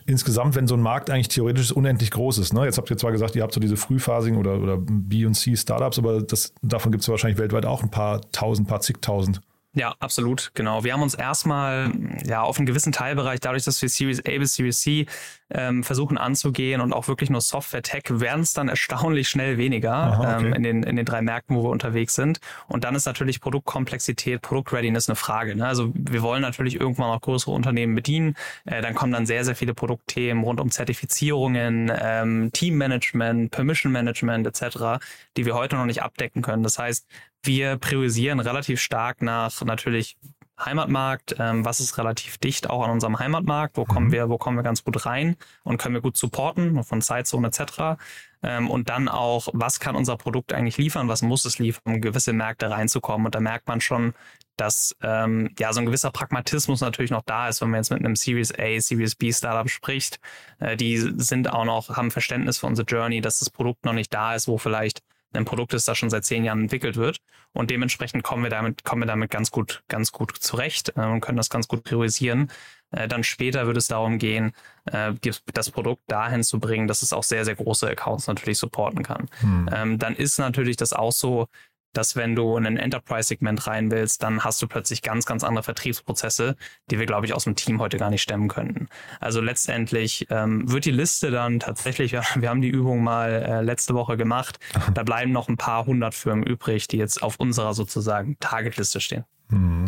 insgesamt, 0.06 0.56
wenn 0.56 0.68
so 0.68 0.76
ein 0.76 0.82
Markt 0.82 1.10
eigentlich 1.10 1.28
theoretisch 1.28 1.72
unendlich 1.72 2.12
groß 2.12 2.40
ist. 2.40 2.54
Ne? 2.54 2.66
Jetzt 2.66 2.78
habt 2.78 2.90
ihr 2.90 2.98
zwar 2.98 3.12
gesagt, 3.12 3.36
ihr 3.36 3.44
habt 3.44 3.54
so 3.54 3.60
diese 3.60 3.78
frühphasigen 3.78 4.38
oder, 4.38 4.60
oder 4.60 4.78
B 4.78 5.26
und 5.26 5.36
C 5.36 5.56
Startups, 5.56 6.00
aber 6.00 6.22
das, 6.22 6.54
davon 6.62 6.92
gibt 6.92 7.04
es 7.04 7.10
wahrscheinlich 7.10 7.40
weltweit 7.40 7.66
auch 7.66 7.84
ein 7.84 7.92
paar 7.92 8.22
tausend, 8.32 8.68
paar 8.68 8.82
zigtausend. 8.82 9.42
Ja, 9.74 9.96
absolut, 10.00 10.52
genau. 10.54 10.84
Wir 10.84 10.92
haben 10.92 11.02
uns 11.02 11.14
erstmal 11.14 11.92
ja 12.26 12.42
auf 12.42 12.58
einen 12.58 12.66
gewissen 12.66 12.92
Teilbereich, 12.92 13.40
dadurch, 13.40 13.64
dass 13.64 13.82
wir 13.82 13.88
Series 13.88 14.20
A 14.26 14.38
bis 14.38 14.56
Series 14.56 14.82
C 14.82 15.06
ähm, 15.50 15.84
versuchen 15.84 16.18
anzugehen 16.18 16.82
und 16.82 16.92
auch 16.92 17.08
wirklich 17.08 17.30
nur 17.30 17.40
Software-Tech, 17.40 18.04
werden 18.10 18.42
es 18.42 18.54
dann 18.54 18.68
erstaunlich 18.68 19.30
schnell 19.30 19.58
weniger 19.58 19.94
Aha, 19.94 20.36
okay. 20.36 20.48
ähm, 20.48 20.54
in, 20.54 20.64
den, 20.64 20.84
in 20.84 20.96
den 20.98 21.06
drei 21.06 21.22
Märkten, 21.22 21.56
wo 21.56 21.64
wir 21.64 21.70
unterwegs 21.70 22.16
sind. 22.16 22.42
Und 22.68 22.84
dann 22.84 22.96
ist 22.96 23.06
natürlich 23.06 23.40
Produktkomplexität, 23.40 24.42
Produktreadiness 24.42 25.08
eine 25.08 25.16
Frage. 25.16 25.56
Ne? 25.56 25.66
Also 25.66 25.92
wir 25.96 26.22
wollen 26.22 26.42
natürlich 26.42 26.78
irgendwann 26.78 27.10
auch 27.10 27.22
größere 27.22 27.52
Unternehmen 27.52 27.96
bedienen. 27.96 28.36
Äh, 28.66 28.82
dann 28.82 28.94
kommen 28.94 29.14
dann 29.14 29.26
sehr, 29.26 29.46
sehr 29.46 29.56
viele 29.56 29.74
Produktthemen 29.74 30.44
rund 30.44 30.60
um 30.60 30.70
Zertifizierungen, 30.70 31.90
ähm, 31.98 32.50
Teammanagement, 32.52 33.52
Permission 33.52 33.94
Management 33.94 34.48
etc., 34.48 35.02
die 35.38 35.46
wir 35.46 35.56
heute 35.56 35.78
noch 35.78 35.86
nicht 35.86 36.02
abdecken 36.04 36.42
können. 36.42 36.64
Das 36.64 36.78
heißt, 36.78 37.08
wir 37.44 37.78
priorisieren 37.78 38.40
relativ 38.40 38.80
stark 38.80 39.22
nach 39.22 39.62
natürlich 39.64 40.18
Heimatmarkt, 40.66 41.36
ähm, 41.40 41.66
was 41.66 41.80
ist 41.80 41.98
relativ 41.98 42.38
dicht 42.38 42.70
auch 42.70 42.84
an 42.84 42.92
unserem 42.92 43.20
Heimatmarkt, 43.20 43.78
wo 43.78 43.86
kommen 43.86 44.08
mhm. 44.08 44.12
wir, 44.12 44.30
wo 44.30 44.38
kommen 44.38 44.58
wir 44.58 44.64
ganz 44.64 44.84
gut 44.84 45.06
rein 45.06 45.36
und 45.64 45.78
können 45.78 45.96
wir 45.96 46.02
gut 46.02 46.18
supporten 46.18 46.84
von 46.84 47.02
Zeitzone 47.02 47.48
etc. 47.48 48.00
Ähm, 48.44 48.70
und 48.70 48.90
dann 48.90 49.08
auch, 49.08 49.48
was 49.54 49.80
kann 49.80 49.96
unser 49.96 50.18
Produkt 50.18 50.54
eigentlich 50.54 50.78
liefern, 50.78 51.08
was 51.08 51.22
muss 51.22 51.46
es 51.46 51.60
liefern, 51.60 51.96
um 51.96 52.02
gewisse 52.02 52.34
Märkte 52.34 52.70
reinzukommen. 52.70 53.26
Und 53.26 53.36
da 53.36 53.40
merkt 53.40 53.68
man 53.68 53.82
schon, 53.82 54.14
dass 54.58 54.96
ähm, 55.02 55.50
ja 55.58 55.74
so 55.74 55.80
ein 55.80 55.86
gewisser 55.86 56.12
Pragmatismus 56.12 56.82
natürlich 56.82 57.12
noch 57.12 57.24
da 57.24 57.48
ist, 57.48 57.62
wenn 57.62 57.70
man 57.72 57.80
jetzt 57.80 57.90
mit 57.90 58.00
einem 58.00 58.16
Series 58.16 58.54
A, 58.54 58.80
Series 58.80 59.16
B 59.16 59.32
Startup 59.32 59.70
spricht. 59.70 60.20
Äh, 60.60 60.78
die 60.78 60.98
sind 60.98 61.52
auch 61.52 61.66
noch, 61.66 61.90
haben 61.90 62.12
Verständnis 62.12 62.60
für 62.60 62.68
unsere 62.68 62.86
Journey, 62.86 63.22
dass 63.22 63.40
das 63.40 63.50
Produkt 63.50 63.86
noch 63.86 63.94
nicht 63.94 64.14
da 64.14 64.36
ist, 64.36 64.48
wo 64.48 64.58
vielleicht 64.58 65.02
ein 65.34 65.46
Produkt 65.46 65.74
ist, 65.74 65.88
das 65.88 65.98
schon 65.98 66.10
seit 66.10 66.26
zehn 66.26 66.44
Jahren 66.44 66.62
entwickelt 66.62 66.98
wird. 66.98 67.20
Und 67.54 67.70
dementsprechend 67.70 68.24
kommen 68.24 68.44
wir 68.44 68.50
damit, 68.50 68.84
kommen 68.84 69.02
wir 69.02 69.08
damit 69.08 69.30
ganz 69.30 69.52
gut, 69.52 69.84
ganz 69.88 70.12
gut 70.12 70.36
zurecht 70.38 70.94
äh, 70.96 71.06
und 71.06 71.22
können 71.22 71.38
das 71.38 71.50
ganz 71.50 71.68
gut 71.68 71.84
priorisieren. 71.84 72.52
Äh, 72.92 73.08
dann 73.08 73.24
später 73.24 73.68
wird 73.68 73.78
es 73.78 73.88
darum 73.88 74.18
gehen, 74.18 74.54
äh, 74.86 75.14
das 75.54 75.72
Produkt 75.72 76.04
dahin 76.08 76.44
zu 76.44 76.60
bringen, 76.60 76.88
dass 76.88 77.02
es 77.02 77.14
auch 77.14 77.24
sehr, 77.24 77.46
sehr 77.46 77.56
große 77.56 77.90
Accounts 77.90 78.28
natürlich 78.28 78.58
supporten 78.58 79.04
kann. 79.04 79.30
Hm. 79.40 79.70
Ähm, 79.74 80.00
dann 80.00 80.16
ist 80.16 80.38
natürlich 80.40 80.78
das 80.78 80.94
auch 80.94 81.12
so, 81.12 81.48
dass 81.94 82.16
wenn 82.16 82.36
du 82.36 82.58
in 82.58 82.66
ein 82.66 82.78
Enterprise-Segment 82.78 83.68
rein 83.68 83.92
willst, 83.92 84.24
dann 84.24 84.44
hast 84.44 84.62
du 84.62 84.68
plötzlich 84.68 85.02
ganz, 85.02 85.26
ganz 85.26 85.44
andere 85.44 85.64
Vertriebsprozesse, 85.64 86.56
die 86.90 87.00
wir, 87.00 87.06
glaube 87.06 87.26
ich, 87.26 87.34
aus 87.34 87.44
dem 87.44 87.56
Team 87.56 87.80
heute 87.80 87.98
gar 87.98 88.10
nicht 88.10 88.22
stemmen 88.22 88.48
könnten. 88.48 88.88
Also 89.20 89.42
letztendlich 89.42 90.28
ähm, 90.30 90.72
wird 90.72 90.86
die 90.86 90.92
Liste 90.92 91.32
dann 91.32 91.60
tatsächlich, 91.60 92.14
wir 92.36 92.50
haben 92.50 92.62
die 92.62 92.70
Übung 92.70 93.04
mal 93.04 93.32
äh, 93.32 93.62
letzte 93.62 93.94
Woche 93.94 94.18
gemacht, 94.18 94.60
da 94.94 95.04
bleiben 95.04 95.32
noch 95.32 95.50
ein 95.50 95.58
paar 95.58 95.86
hundert 95.86 96.14
Firmen 96.14 96.44
übrig, 96.44 96.88
die 96.88 96.98
jetzt 96.98 97.22
auf 97.22 97.38
unserer 97.38 97.74
sozusagen 97.74 98.38
Targetliste 98.40 99.02
stehen. 99.02 99.26
Mhm. 99.52 99.86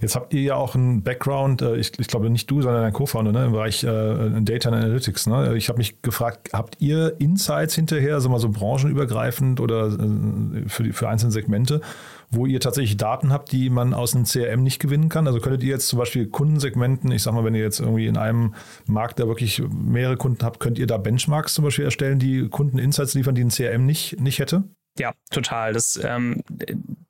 Jetzt 0.00 0.16
habt 0.16 0.32
ihr 0.32 0.42
ja 0.42 0.54
auch 0.56 0.74
einen 0.74 1.02
Background, 1.02 1.62
äh, 1.62 1.76
ich, 1.76 1.98
ich 1.98 2.08
glaube 2.08 2.30
nicht 2.30 2.50
du, 2.50 2.62
sondern 2.62 2.82
dein 2.82 2.92
Co-Founder 2.92 3.32
ne, 3.32 3.44
im 3.44 3.52
Bereich 3.52 3.84
äh, 3.84 4.40
Data 4.40 4.70
Analytics. 4.70 5.26
Ne? 5.26 5.56
Ich 5.56 5.68
habe 5.68 5.78
mich 5.78 6.00
gefragt, 6.02 6.50
habt 6.52 6.76
ihr 6.80 7.14
Insights 7.20 7.74
hinterher, 7.74 8.14
also 8.14 8.28
mal 8.28 8.38
so 8.38 8.48
branchenübergreifend 8.48 9.60
oder 9.60 9.88
äh, 9.88 10.68
für, 10.68 10.82
die, 10.82 10.92
für 10.92 11.08
einzelne 11.08 11.32
Segmente, 11.32 11.82
wo 12.30 12.46
ihr 12.46 12.60
tatsächlich 12.60 12.96
Daten 12.96 13.32
habt, 13.32 13.52
die 13.52 13.68
man 13.68 13.92
aus 13.92 14.14
einem 14.16 14.24
CRM 14.24 14.62
nicht 14.62 14.80
gewinnen 14.80 15.10
kann? 15.10 15.26
Also 15.26 15.40
könntet 15.40 15.62
ihr 15.62 15.70
jetzt 15.70 15.88
zum 15.88 15.98
Beispiel 15.98 16.26
Kundensegmenten, 16.26 17.12
ich 17.12 17.22
sag 17.22 17.34
mal, 17.34 17.44
wenn 17.44 17.54
ihr 17.54 17.62
jetzt 17.62 17.80
irgendwie 17.80 18.06
in 18.06 18.16
einem 18.16 18.54
Markt 18.86 19.20
da 19.20 19.28
wirklich 19.28 19.62
mehrere 19.70 20.16
Kunden 20.16 20.44
habt, 20.44 20.58
könnt 20.58 20.78
ihr 20.78 20.86
da 20.86 20.96
Benchmarks 20.96 21.54
zum 21.54 21.64
Beispiel 21.64 21.84
erstellen, 21.84 22.18
die 22.18 22.48
Kunden 22.48 22.78
Insights 22.78 23.12
liefern, 23.12 23.34
die 23.34 23.44
ein 23.44 23.50
CRM 23.50 23.84
nicht, 23.84 24.18
nicht 24.18 24.38
hätte? 24.38 24.64
Ja, 24.98 25.12
total. 25.30 25.72
Das, 25.72 26.00
ähm, 26.02 26.42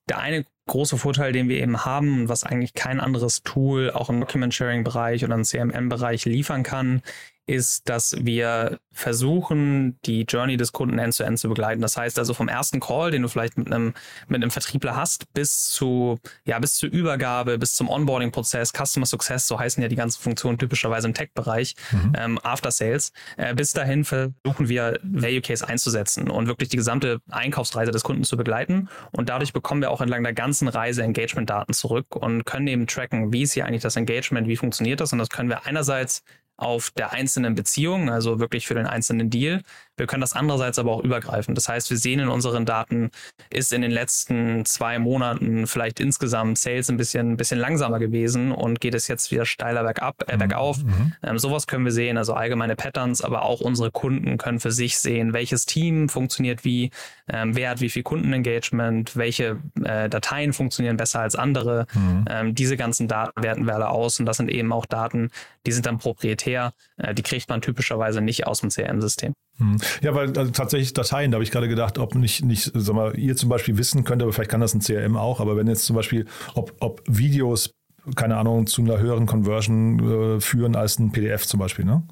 der 0.09 0.19
eine 0.19 0.45
große 0.67 0.97
Vorteil, 0.97 1.33
den 1.33 1.49
wir 1.49 1.61
eben 1.61 1.85
haben, 1.85 2.29
was 2.29 2.45
eigentlich 2.45 2.75
kein 2.75 3.01
anderes 3.01 3.43
Tool 3.43 3.91
auch 3.91 4.11
im 4.11 4.21
Document-Sharing-Bereich 4.21 5.25
oder 5.25 5.35
im 5.35 5.45
CMM-Bereich 5.45 6.25
liefern 6.25 6.63
kann, 6.63 7.03
ist, 7.47 7.89
dass 7.89 8.17
wir 8.21 8.79
versuchen, 8.93 9.99
die 10.05 10.23
Journey 10.23 10.57
des 10.57 10.73
Kunden 10.73 10.99
end-to-end 10.99 11.39
-end 11.39 11.41
zu 11.41 11.49
begleiten. 11.49 11.81
Das 11.81 11.97
heißt 11.97 12.19
also 12.19 12.35
vom 12.35 12.49
ersten 12.49 12.79
Call, 12.79 13.11
den 13.11 13.23
du 13.23 13.29
vielleicht 13.29 13.59
mit 13.59 13.67
einem, 13.67 13.95
mit 14.29 14.43
einem 14.43 14.51
Vertriebler 14.51 14.95
hast, 14.97 15.33
bis 15.33 15.71
zu, 15.71 16.19
ja, 16.45 16.59
bis 16.59 16.75
zur 16.75 16.91
Übergabe, 16.91 17.59
bis 17.59 17.75
zum 17.75 17.89
Onboarding-Prozess, 17.89 18.73
Customer 18.73 19.07
Success, 19.07 19.47
so 19.49 19.59
heißen 19.59 19.83
ja 19.83 19.89
die 19.89 19.97
ganzen 19.97 20.21
Funktionen 20.21 20.59
typischerweise 20.59 21.09
im 21.09 21.15
Tech-Bereich, 21.15 21.75
mhm. 21.91 22.13
ähm, 22.17 22.39
After 22.43 22.71
Sales. 22.71 23.13
Äh, 23.37 23.55
bis 23.55 23.73
dahin 23.73 24.05
versuchen 24.05 24.69
wir 24.69 25.01
Value 25.03 25.41
Case 25.41 25.67
einzusetzen 25.67 26.31
und 26.31 26.47
wirklich 26.47 26.69
die 26.69 26.77
gesamte 26.77 27.21
Einkaufsreise 27.31 27.91
des 27.91 28.05
Kunden 28.05 28.25
zu 28.25 28.37
begleiten. 28.37 28.89
Und 29.13 29.29
dadurch 29.29 29.53
bekommen 29.53 29.81
wir 29.81 29.91
auch 29.91 30.01
entlang 30.01 30.23
der 30.23 30.35
ganzen 30.35 30.69
Reise 30.69 31.03
Engagement-Daten 31.03 31.73
zurück 31.73 32.15
und 32.15 32.45
können 32.45 32.67
eben 32.69 32.87
tracken, 32.87 33.33
wie 33.33 33.43
ist 33.43 33.55
hier 33.55 33.67
eigentlich 33.67 33.83
das 33.83 33.97
Engagement, 33.97 34.47
wie 34.49 34.57
funktioniert 34.57 35.01
das. 35.01 35.13
Und 35.13 35.19
das 35.19 35.29
können 35.29 35.49
wir 35.49 35.67
einerseits 35.67 36.23
auf 36.63 36.91
der 36.91 37.13
einzelnen 37.13 37.55
Beziehung, 37.55 38.11
also 38.11 38.39
wirklich 38.39 38.67
für 38.67 38.75
den 38.75 38.87
einzelnen 38.87 39.31
Deal. 39.31 39.63
Wir 39.97 40.07
können 40.07 40.23
das 40.23 40.33
andererseits 40.33 40.79
aber 40.79 40.93
auch 40.93 41.05
übergreifen. 41.05 41.55
Das 41.55 41.69
heißt, 41.69 41.91
wir 41.91 41.99
sehen 41.99 42.21
in 42.21 42.29
unseren 42.29 42.65
Daten, 42.65 43.11
ist 43.51 43.73
in 43.73 43.83
den 43.83 43.91
letzten 43.91 44.65
zwei 44.65 44.99
Monaten 44.99 45.67
vielleicht 45.67 46.01
insgesamt 46.01 46.59
Sales 46.59 46.91
ein 46.91 46.97
bisschen, 46.97 47.33
ein 47.33 47.37
bisschen 47.37 47.59
langsamer 47.59 47.99
gewesen 47.99 48.53
und 48.53 48.81
geht 48.81 48.95
es 48.95 49.07
jetzt 49.09 49.31
wieder 49.31 49.45
steiler 49.45 49.83
bergab, 49.83 50.25
äh, 50.27 50.37
bergauf. 50.37 50.83
Mhm. 50.83 50.91
mhm. 50.91 51.13
Ähm, 51.23 51.39
sowas 51.39 51.67
können 51.67 51.85
wir 51.85 51.93
sehen, 51.93 52.17
also 52.17 52.33
allgemeine 52.33 52.75
Patterns, 52.75 53.23
aber 53.23 53.43
auch 53.43 53.61
unsere 53.61 53.91
Kunden 53.91 54.39
können 54.39 54.61
für 54.61 54.73
sich 54.73 54.99
sehen, 54.99 55.33
welches 55.33 55.67
Team 55.67 56.09
funktioniert 56.09 56.65
wie, 56.65 56.91
ähm, 57.29 57.55
wer 57.55 57.71
hat 57.71 57.81
wie 57.81 57.91
viel 57.91 58.03
Kundenengagement, 58.03 59.17
welche 59.17 59.59
äh, 59.85 60.09
Dateien 60.09 60.53
funktionieren 60.53 60.97
besser 60.97 61.21
als 61.21 61.37
andere. 61.37 61.87
Mhm. 61.95 62.25
Ähm, 62.29 62.55
diese 62.55 62.77
ganzen 62.77 63.09
Daten 63.09 63.43
werten 63.43 63.67
wir 63.67 63.75
alle 63.75 63.91
aus 63.91 64.19
und 64.19 64.27
das 64.27 64.39
sind 64.39 64.51
eben 64.51 64.73
auch 64.73 64.87
Daten, 64.87 65.31
die 65.67 65.73
sind 65.73 65.87
dann 65.87 65.99
proprietär, 65.99 66.73
äh, 66.97 67.15
die 67.15 67.23
kriegt 67.23 67.49
man 67.49 67.61
typischerweise 67.61 68.21
nicht 68.21 68.47
aus 68.47 68.61
dem 68.61 68.71
CRM-System. 68.71 69.35
Hm. 69.59 69.77
Ja, 70.03 70.15
weil 70.15 70.37
also 70.37 70.51
tatsächlich 70.51 70.93
Dateien, 70.93 71.31
da 71.31 71.37
habe 71.37 71.45
ich 71.45 71.51
gerade 71.51 71.69
gedacht, 71.69 71.99
ob 71.99 72.15
nicht, 72.15 72.45
nicht, 72.45 72.71
sag 72.75 72.95
mal, 72.95 73.19
ihr 73.19 73.37
zum 73.37 73.49
Beispiel 73.49 73.77
wissen 73.79 74.05
könnt, 74.05 74.23
aber 74.23 74.33
vielleicht 74.33 74.51
kann 74.51 74.61
das 74.61 74.75
ein 74.75 74.81
CRM 74.81 75.17
auch, 75.17 75.41
aber 75.41 75.57
wenn 75.57 75.67
jetzt 75.67 75.85
zum 75.85 75.97
Beispiel, 75.97 76.27
ob, 76.55 76.73
ob 76.81 77.03
Videos, 77.07 77.75
keine 78.17 78.37
Ahnung, 78.37 78.67
zu 78.67 78.83
einer 78.83 78.99
höheren 78.99 79.27
Conversion 79.27 80.37
äh, 80.37 80.41
führen 80.41 80.75
als 80.75 80.99
ein 80.99 81.13
PDF 81.13 81.47
zum 81.47 81.61
Beispiel, 81.61 81.85
ne? 81.85 82.03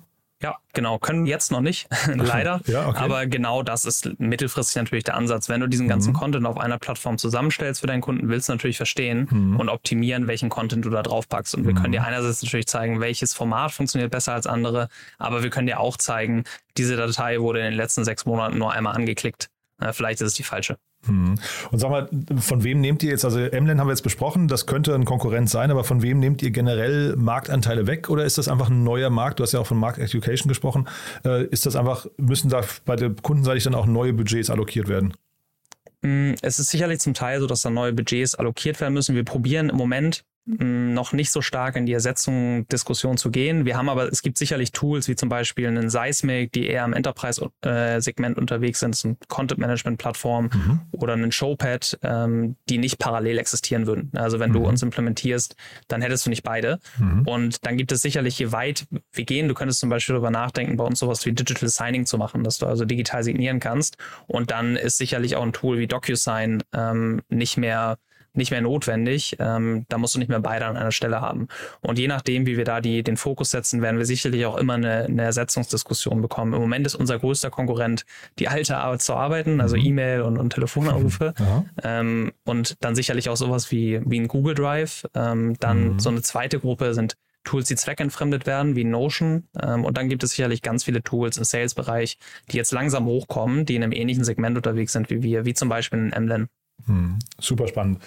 Ja, 0.43 0.57
genau. 0.73 0.99
Können 0.99 1.27
jetzt 1.27 1.53
noch 1.53 1.61
nicht, 1.61 1.87
leider. 2.15 2.61
ja, 2.67 2.89
okay. 2.89 2.99
Aber 2.99 3.27
genau 3.27 3.63
das 3.63 3.85
ist 3.85 4.19
mittelfristig 4.19 4.77
natürlich 4.77 5.05
der 5.05 5.17
Ansatz. 5.17 5.49
Wenn 5.49 5.61
du 5.61 5.67
diesen 5.67 5.87
ganzen 5.87 6.13
mhm. 6.13 6.17
Content 6.17 6.47
auf 6.47 6.57
einer 6.57 6.79
Plattform 6.79 7.19
zusammenstellst 7.19 7.83
für 7.83 7.87
deinen 7.87 8.01
Kunden, 8.01 8.29
willst 8.29 8.49
du 8.49 8.53
natürlich 8.55 8.79
verstehen 8.79 9.29
mhm. 9.31 9.61
und 9.61 9.69
optimieren, 9.69 10.29
welchen 10.29 10.49
Content 10.49 10.85
du 10.85 10.91
da 10.91 11.03
drauf 11.03 11.29
packst. 11.29 11.55
Und 11.55 11.67
wir 11.67 11.75
können 11.75 11.89
mhm. 11.89 11.93
dir 11.93 12.05
einerseits 12.05 12.43
natürlich 12.43 12.67
zeigen, 12.67 13.01
welches 13.01 13.35
Format 13.35 13.73
funktioniert 13.73 14.11
besser 14.11 14.33
als 14.33 14.47
andere, 14.47 14.89
aber 15.19 15.43
wir 15.43 15.51
können 15.51 15.67
dir 15.67 15.79
auch 15.79 15.97
zeigen, 15.99 16.45
diese 16.77 16.97
Datei 16.97 17.41
wurde 17.41 17.59
in 17.59 17.67
den 17.67 17.75
letzten 17.75 18.05
sechs 18.05 18.25
Monaten 18.25 18.57
nur 18.57 18.73
einmal 18.73 18.97
angeklickt. 18.97 19.51
Vielleicht 19.93 20.21
ist 20.21 20.29
es 20.29 20.35
die 20.35 20.43
falsche. 20.43 20.77
Hm. 21.07 21.37
Und 21.71 21.79
sag 21.79 21.91
mal, 21.91 22.11
von 22.39 22.63
wem 22.63 22.81
nehmt 22.81 23.03
ihr 23.03 23.11
jetzt, 23.11 23.25
also 23.25 23.39
Emlen 23.39 23.81
haben 23.81 23.87
wir 23.87 23.93
jetzt 23.93 24.03
besprochen, 24.03 24.49
das 24.49 24.67
könnte 24.67 24.95
ein 24.95 25.07
Konkurrent 25.07 25.49
sein, 25.49 25.71
aber 25.71 25.83
von 25.83 26.03
wem 26.03 26.19
nehmt 26.19 26.43
ihr 26.43 26.51
generell 26.51 27.17
Marktanteile 27.17 27.87
weg 27.87 28.11
oder 28.11 28.25
ist 28.25 28.37
das 28.37 28.49
einfach 28.49 28.69
ein 28.69 28.85
neuer 28.85 29.09
Markt? 29.09 29.39
Du 29.39 29.43
hast 29.43 29.53
ja 29.53 29.61
auch 29.61 29.67
von 29.67 29.79
Markt 29.79 29.99
Education 29.99 30.49
gesprochen. 30.49 30.89
Äh, 31.25 31.47
ist 31.47 31.65
das 31.65 31.75
einfach, 31.75 32.07
müssen 32.19 32.51
da 32.51 32.63
bei 32.85 32.97
der 32.97 33.11
Kundenseite 33.11 33.65
dann 33.65 33.75
auch 33.75 33.87
neue 33.87 34.13
Budgets 34.13 34.51
allokiert 34.51 34.89
werden? 34.89 35.15
Hm, 36.03 36.35
es 36.43 36.59
ist 36.59 36.71
sicherlich 36.71 37.01
zum 37.01 37.15
Teil 37.15 37.41
so, 37.41 37.47
dass 37.47 37.63
da 37.63 37.71
neue 37.71 37.93
Budgets 37.93 38.35
allokiert 38.35 38.81
werden 38.81 38.95
müssen. 38.95 39.15
Wir 39.15 39.25
probieren 39.25 39.71
im 39.71 39.77
Moment 39.77 40.25
noch 40.47 41.13
nicht 41.13 41.31
so 41.31 41.43
stark 41.43 41.77
in 41.77 41.87
die 41.87 41.93
Ersetzung 41.93 42.67
Diskussion 42.69 43.17
zu 43.17 43.31
gehen. 43.31 43.67
Wir 43.67 43.77
haben 43.77 43.89
aber, 43.89 44.11
es 44.11 44.23
gibt 44.23 44.39
sicherlich 44.39 44.73
Tools 44.73 45.07
wie 45.07 45.15
zum 45.15 45.29
Beispiel 45.29 45.69
einen 45.69 45.91
Seismic, 45.91 46.53
die 46.53 46.67
eher 46.67 46.85
im 46.85 46.93
Enterprise-Segment 46.93 48.39
unterwegs 48.39 48.81
sind, 48.81 48.97
so 48.97 49.17
Content-Management-Plattform 49.29 50.51
mhm. 50.53 50.81
oder 50.93 51.13
einen 51.13 51.31
Showpad, 51.31 51.99
ähm, 52.03 52.57
die 52.69 52.79
nicht 52.79 52.99
parallel 52.99 53.39
existieren 53.39 53.87
würden. 53.87 54.11
Also 54.15 54.41
wenn 54.41 54.51
mhm. 54.51 54.55
du 54.55 54.67
uns 54.67 54.83
implementierst, 54.83 55.57
dann 55.89 56.03
hättest 56.03 56.27
du 56.27 56.31
nicht 56.31 56.43
beide. 56.43 56.81
Mhm. 56.99 57.27
Und 57.27 57.67
dann 57.67 57.77
gibt 57.77 57.93
es 57.93 58.03
sicherlich, 58.03 58.39
je 58.39 58.51
weit 58.51 58.87
wir 59.13 59.25
gehen, 59.25 59.47
du 59.47 59.55
könntest 59.55 59.81
zum 59.81 59.91
Beispiel 59.91 60.15
darüber 60.15 60.31
nachdenken, 60.31 60.77
bei 60.77 60.85
uns 60.85 60.99
sowas 60.99 61.25
wie 61.27 61.33
Digital 61.33 61.69
Signing 61.69 62.07
zu 62.07 62.19
machen, 62.19 62.45
dass 62.45 62.59
du 62.59 62.67
also 62.67 62.85
digital 62.85 63.23
signieren 63.23 63.61
kannst. 63.61 63.99
Und 64.27 64.51
dann 64.51 64.77
ist 64.77 64.97
sicherlich 64.97 65.37
auch 65.37 65.43
ein 65.43 65.53
Tool 65.53 65.79
wie 65.79 65.87
DocuSign 65.87 66.63
ähm, 66.73 67.21
nicht 67.29 67.57
mehr 67.57 67.99
nicht 68.35 68.51
mehr 68.51 68.61
notwendig. 68.61 69.37
Ähm, 69.39 69.85
da 69.89 69.99
musst 69.99 70.15
du 70.15 70.19
nicht 70.19 70.29
mehr 70.29 70.41
beide 70.41 70.67
an 70.67 70.77
einer 70.77 70.93
Stelle 70.93 71.21
haben. 71.21 71.49
Und 71.81 71.99
je 71.99 72.09
nachdem, 72.09 72.47
wie 72.47 72.57
wir 72.57 72.65
da 72.65 72.81
die, 72.81 73.03
den 73.03 73.17
Fokus 73.17 73.51
setzen, 73.51 73.83
werden 73.83 73.99
wir 73.99 74.07
sicherlich 74.07 74.47
auch 74.47 74.57
immer 74.57 74.75
eine, 74.75 75.05
eine 75.05 75.23
Ersetzungsdiskussion 75.23 76.23
bekommen. 76.23 76.53
Im 76.53 76.61
Moment 76.61 76.87
ist 76.87 76.95
unser 76.95 77.19
größter 77.19 77.51
Konkurrent 77.51 78.05
die 78.39 78.49
alte 78.49 78.77
Art 78.77 79.03
zu 79.03 79.15
arbeiten, 79.15 79.61
also 79.61 79.77
mhm. 79.77 79.85
E-Mail 79.85 80.23
und, 80.23 80.39
und 80.39 80.53
Telefonanrufe. 80.53 81.35
Mhm. 81.39 81.71
Ähm, 81.83 82.33
und 82.45 82.77
dann 82.81 82.95
sicherlich 82.95 83.29
auch 83.29 83.37
sowas 83.37 83.71
wie, 83.71 84.01
wie 84.05 84.21
ein 84.21 84.29
Google 84.29 84.55
Drive. 84.55 85.07
Ähm, 85.15 85.57
dann 85.61 85.95
mhm. 85.95 85.99
so 85.99 86.11
eine 86.11 86.23
zweite 86.23 86.61
Gruppe 86.61 86.95
sind 86.95 87.17
Tools, 87.45 87.69
die 87.69 87.77
zweckentfremdet 87.77 88.47
werden, 88.47 88.77
wie 88.77 88.85
Notion. 88.85 89.49
Ähm, 89.61 89.85
und 89.85 89.97
dann 89.97 90.09
gibt 90.09 90.23
es 90.23 90.31
sicherlich 90.33 90.63
ganz 90.63 90.85
viele 90.85 91.03
Tools 91.03 91.39
im 91.39 91.45
Sales-Bereich, 91.45 92.19
die 92.51 92.57
jetzt 92.57 92.73
langsam 92.73 93.07
hochkommen, 93.07 93.65
die 93.65 93.77
in 93.77 93.83
einem 93.83 93.93
ähnlichen 93.93 94.25
Segment 94.25 94.57
unterwegs 94.57 94.93
sind 94.93 95.11
wie 95.11 95.23
wir, 95.23 95.45
wie 95.45 95.55
zum 95.55 95.69
Beispiel 95.69 95.99
in 95.99 96.13
Emlen. 96.13 96.49
Hm, 96.87 97.19
super 97.39 97.69
spannend. 97.69 98.01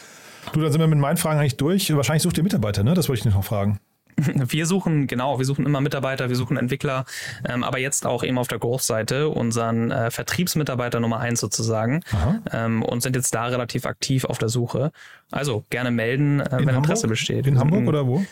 Du, 0.52 0.62
dann 0.62 0.72
sind 0.72 0.82
wir 0.82 0.88
mit 0.88 1.00
meinen 1.00 1.18
Fragen 1.18 1.40
eigentlich 1.40 1.58
durch. 1.58 1.96
Wahrscheinlich 1.96 2.24
sucht 2.24 2.38
ihr 2.38 2.44
Mitarbeiter, 2.44 2.84
ne? 2.84 2.94
Das 2.94 3.08
wollte 3.08 3.20
ich 3.20 3.26
nicht 3.26 3.36
noch 3.36 3.46
fragen. 3.46 3.80
Wir 4.48 4.68
suchen, 4.68 5.08
genau, 5.08 5.40
wir 5.40 5.46
suchen 5.46 5.66
immer 5.66 5.82
Mitarbeiter, 5.82 6.30
wir 6.30 6.36
suchen 6.36 6.56
Entwickler, 6.56 7.06
ähm, 7.50 7.64
aber 7.64 7.80
jetzt 7.80 8.06
auch 8.06 8.24
eben 8.24 8.38
auf 8.38 8.48
der 8.48 8.60
Growth-Seite 8.60 9.30
unseren 9.30 9.90
äh, 9.90 10.12
Vertriebsmitarbeiter 10.12 11.00
Nummer 11.00 11.20
eins 11.20 11.40
sozusagen 11.40 12.02
ähm, 12.52 12.84
und 12.84 13.02
sind 13.02 13.16
jetzt 13.16 13.34
da 13.34 13.46
relativ 13.48 13.88
aktiv 13.88 14.26
auf 14.26 14.38
der 14.38 14.50
Suche. 14.50 14.92
Also 15.32 15.64
gerne 15.72 15.90
melden, 15.90 16.42
äh, 16.42 16.48
wenn 16.52 16.60
Hamburg? 16.60 16.76
Interesse 16.76 17.08
besteht. 17.08 17.48
In 17.48 17.58
Hamburg 17.58 17.88
oder 17.88 18.06
wo? 18.06 18.24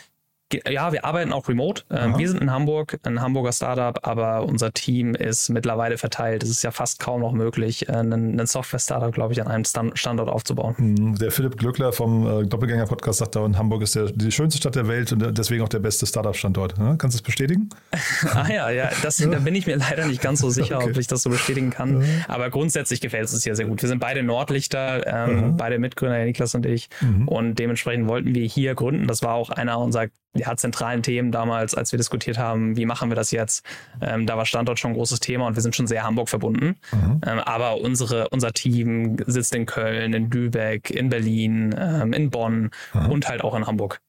Ja, 0.68 0.92
wir 0.92 1.04
arbeiten 1.04 1.32
auch 1.32 1.48
remote. 1.48 1.82
Ähm, 1.90 2.18
wir 2.18 2.28
sind 2.28 2.40
in 2.40 2.50
Hamburg, 2.50 2.98
ein 3.04 3.20
Hamburger 3.20 3.52
Startup, 3.52 3.98
aber 4.06 4.44
unser 4.44 4.72
Team 4.72 5.14
ist 5.14 5.48
mittlerweile 5.48 5.98
verteilt. 5.98 6.42
Es 6.42 6.50
ist 6.50 6.62
ja 6.62 6.70
fast 6.70 6.98
kaum 6.98 7.20
noch 7.20 7.32
möglich, 7.32 7.88
äh, 7.88 7.92
einen, 7.92 8.32
einen 8.32 8.46
Software-Startup, 8.46 9.12
glaube 9.12 9.32
ich, 9.32 9.40
an 9.40 9.48
einem 9.48 9.64
Standort 9.64 10.28
aufzubauen. 10.28 10.76
Hm, 10.76 11.14
der 11.16 11.30
Philipp 11.30 11.58
Glückler 11.58 11.92
vom 11.92 12.26
äh, 12.26 12.46
Doppelgänger-Podcast 12.46 13.18
sagt 13.20 13.36
da, 13.36 13.44
in 13.44 13.58
Hamburg 13.58 13.82
ist 13.82 13.94
der, 13.94 14.06
die 14.06 14.32
schönste 14.32 14.58
Stadt 14.58 14.74
der 14.74 14.88
Welt 14.88 15.12
und 15.12 15.36
deswegen 15.36 15.62
auch 15.62 15.68
der 15.68 15.80
beste 15.80 16.06
Startup-Standort. 16.06 16.78
Ja, 16.78 16.96
kannst 16.96 17.16
du 17.16 17.18
das 17.18 17.22
bestätigen? 17.22 17.68
ah 18.34 18.46
ja, 18.50 18.70
ja, 18.70 18.90
das, 19.02 19.16
da 19.16 19.38
bin 19.38 19.54
ich 19.54 19.66
mir 19.66 19.76
leider 19.76 20.06
nicht 20.06 20.20
ganz 20.20 20.40
so 20.40 20.50
sicher, 20.50 20.78
okay. 20.78 20.90
ob 20.90 20.96
ich 20.96 21.06
das 21.06 21.22
so 21.22 21.30
bestätigen 21.30 21.70
kann. 21.70 22.04
Aber 22.28 22.50
grundsätzlich 22.50 23.00
gefällt 23.00 23.24
es 23.24 23.34
uns 23.34 23.44
hier 23.44 23.56
sehr 23.56 23.66
gut. 23.66 23.82
Wir 23.82 23.88
sind 23.88 23.98
beide 23.98 24.22
Nordlichter, 24.22 25.06
ähm, 25.06 25.56
beide 25.56 25.78
Mitgründer, 25.78 26.24
Niklas 26.24 26.54
und 26.54 26.66
ich. 26.66 26.88
Mhm. 27.00 27.28
Und 27.28 27.58
dementsprechend 27.58 28.08
wollten 28.08 28.34
wir 28.34 28.46
hier 28.46 28.74
gründen. 28.74 29.06
Das 29.06 29.22
war 29.22 29.34
auch 29.34 29.50
einer 29.50 29.78
unserer 29.78 30.08
ja, 30.34 30.56
zentralen 30.56 31.02
Themen 31.02 31.30
damals, 31.30 31.74
als 31.74 31.92
wir 31.92 31.98
diskutiert 31.98 32.38
haben, 32.38 32.76
wie 32.76 32.86
machen 32.86 33.10
wir 33.10 33.16
das 33.16 33.30
jetzt. 33.30 33.64
Ähm, 34.00 34.26
da 34.26 34.36
war 34.36 34.46
Standort 34.46 34.78
schon 34.78 34.92
ein 34.92 34.94
großes 34.94 35.20
Thema 35.20 35.46
und 35.46 35.56
wir 35.56 35.62
sind 35.62 35.76
schon 35.76 35.86
sehr 35.86 36.04
Hamburg 36.04 36.28
verbunden. 36.28 36.76
Mhm. 36.92 37.20
Ähm, 37.26 37.38
aber 37.40 37.78
unsere, 37.78 38.28
unser 38.30 38.52
Team 38.52 39.16
sitzt 39.26 39.54
in 39.54 39.66
Köln, 39.66 40.14
in 40.14 40.30
Lübeck, 40.30 40.90
in 40.90 41.08
Berlin, 41.08 41.74
ähm, 41.78 42.12
in 42.12 42.30
Bonn 42.30 42.70
mhm. 42.94 43.10
und 43.10 43.28
halt 43.28 43.44
auch 43.44 43.54
in 43.54 43.66
Hamburg. 43.66 44.00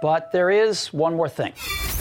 But 0.00 0.30
there 0.32 0.50
is 0.50 0.92
one 0.92 1.16
more 1.16 1.30
thing. 1.30 1.52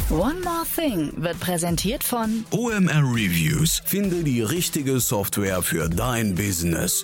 One 0.10 0.42
More 0.42 0.66
Thing 0.76 1.14
wird 1.16 1.40
präsentiert 1.40 2.04
von 2.04 2.46
OMR 2.52 3.04
Reviews. 3.04 3.82
Finde 3.86 4.24
die 4.24 4.42
richtige 4.42 5.00
Software 5.00 5.62
für 5.62 5.90
dein 5.90 6.36
Business. 6.36 7.04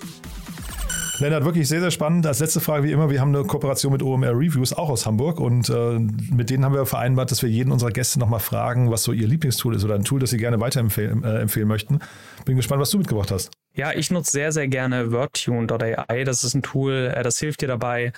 Lennart, 1.20 1.44
wirklich 1.44 1.68
sehr, 1.68 1.80
sehr 1.80 1.90
spannend. 1.90 2.26
Als 2.26 2.40
letzte 2.40 2.60
Frage, 2.60 2.84
wie 2.84 2.92
immer, 2.92 3.10
wir 3.10 3.20
haben 3.20 3.34
eine 3.34 3.44
Kooperation 3.44 3.92
mit 3.92 4.02
OMR 4.02 4.32
Reviews, 4.32 4.72
auch 4.72 4.88
aus 4.88 5.06
Hamburg. 5.06 5.38
Und 5.38 5.68
äh, 5.68 5.98
mit 6.34 6.50
denen 6.50 6.64
haben 6.64 6.74
wir 6.74 6.86
vereinbart, 6.86 7.30
dass 7.30 7.42
wir 7.42 7.48
jeden 7.48 7.72
unserer 7.72 7.90
Gäste 7.90 8.18
nochmal 8.18 8.40
fragen, 8.40 8.90
was 8.90 9.02
so 9.02 9.12
ihr 9.12 9.28
Lieblingstool 9.28 9.74
ist 9.76 9.84
oder 9.84 9.94
ein 9.94 10.04
Tool, 10.04 10.20
das 10.20 10.30
sie 10.30 10.38
gerne 10.38 10.60
weiterempfehlen 10.60 11.22
äh, 11.22 11.40
empfehlen 11.40 11.68
möchten. 11.68 12.00
Bin 12.44 12.56
gespannt, 12.56 12.80
was 12.80 12.90
du 12.90 12.98
mitgebracht 12.98 13.30
hast. 13.30 13.50
Ja, 13.74 13.92
ich 13.92 14.10
nutze 14.10 14.32
sehr, 14.32 14.50
sehr 14.50 14.66
gerne 14.66 15.12
WordTune.ai. 15.12 16.24
Das 16.24 16.42
ist 16.42 16.54
ein 16.54 16.62
Tool, 16.62 17.12
äh, 17.14 17.22
das 17.22 17.38
hilft 17.38 17.60
dir 17.60 17.68
dabei, 17.68 18.12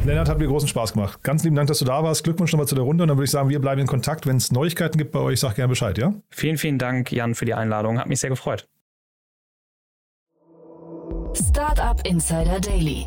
Lennart, 0.06 0.30
hat 0.30 0.38
mir 0.38 0.46
großen 0.46 0.68
Spaß 0.68 0.94
gemacht. 0.94 1.22
Ganz 1.22 1.44
lieben 1.44 1.56
Dank, 1.56 1.68
dass 1.68 1.80
du 1.80 1.84
da 1.84 2.02
warst. 2.02 2.24
Glückwunsch 2.24 2.50
nochmal 2.50 2.66
zu 2.66 2.76
der 2.76 2.84
Runde 2.84 3.04
und 3.04 3.08
dann 3.08 3.18
würde 3.18 3.26
ich 3.26 3.30
sagen, 3.30 3.50
wir 3.50 3.60
bleiben 3.60 3.82
in 3.82 3.86
Kontakt. 3.86 4.26
Wenn 4.26 4.38
es 4.38 4.50
Neuigkeiten 4.50 4.96
gibt 4.96 5.12
bei 5.12 5.18
euch, 5.18 5.40
sag 5.40 5.56
gerne 5.56 5.68
Bescheid, 5.68 5.98
ja? 5.98 6.14
Vielen, 6.30 6.56
vielen 6.56 6.78
Dank, 6.78 7.12
Jan, 7.12 7.34
für 7.34 7.44
die 7.44 7.52
Einladung. 7.52 7.98
Hat 7.98 8.06
mich 8.06 8.20
sehr 8.20 8.30
gefreut. 8.30 8.66
Startup 11.34 12.00
Insider 12.06 12.58
Daily 12.58 13.06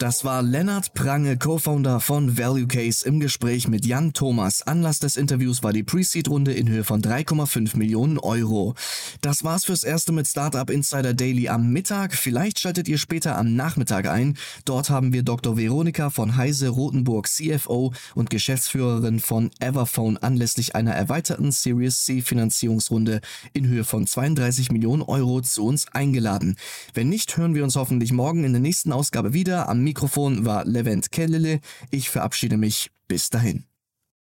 Das 0.00 0.24
war 0.24 0.40
Lennart 0.42 0.94
Prange, 0.94 1.36
Co-Founder 1.36 2.00
von 2.00 2.38
ValueCase 2.38 3.06
im 3.06 3.20
Gespräch 3.20 3.68
mit 3.68 3.84
Jan 3.84 4.14
Thomas. 4.14 4.62
Anlass 4.62 4.98
des 4.98 5.18
Interviews 5.18 5.62
war 5.62 5.74
die 5.74 5.82
Pre-Seed-Runde 5.82 6.54
in 6.54 6.70
Höhe 6.70 6.84
von 6.84 7.02
3,5 7.02 7.76
Millionen 7.76 8.18
Euro. 8.18 8.74
Das 9.20 9.44
war's 9.44 9.66
fürs 9.66 9.84
Erste 9.84 10.12
mit 10.12 10.26
Startup 10.26 10.70
Insider 10.70 11.12
Daily 11.12 11.50
am 11.50 11.70
Mittag. 11.70 12.14
Vielleicht 12.14 12.60
schaltet 12.60 12.88
ihr 12.88 12.96
später 12.96 13.36
am 13.36 13.54
Nachmittag 13.54 14.08
ein. 14.08 14.38
Dort 14.64 14.88
haben 14.88 15.12
wir 15.12 15.22
Dr. 15.22 15.58
Veronika 15.58 16.08
von 16.08 16.34
Heise 16.34 16.70
Rotenburg, 16.70 17.28
CFO 17.28 17.92
und 18.14 18.30
Geschäftsführerin 18.30 19.20
von 19.20 19.50
Everphone 19.60 20.16
anlässlich 20.16 20.74
einer 20.74 20.92
erweiterten 20.92 21.52
Series 21.52 22.06
C 22.06 22.22
Finanzierungsrunde 22.22 23.20
in 23.52 23.68
Höhe 23.68 23.84
von 23.84 24.06
32 24.06 24.72
Millionen 24.72 25.02
Euro 25.02 25.42
zu 25.42 25.62
uns 25.62 25.88
eingeladen. 25.92 26.56
Wenn 26.94 27.10
nicht, 27.10 27.36
hören 27.36 27.54
wir 27.54 27.64
uns 27.64 27.76
hoffentlich 27.76 28.12
morgen 28.12 28.44
in 28.44 28.54
der 28.54 28.62
nächsten 28.62 28.92
Ausgabe 28.92 29.34
wieder 29.34 29.68
am 29.68 29.89
Mikrofon 29.90 30.44
war 30.44 30.64
Levent 30.66 31.10
Kellele. 31.10 31.58
Ich 31.90 32.10
verabschiede 32.10 32.56
mich. 32.56 32.92
Bis 33.08 33.28
dahin. 33.28 33.69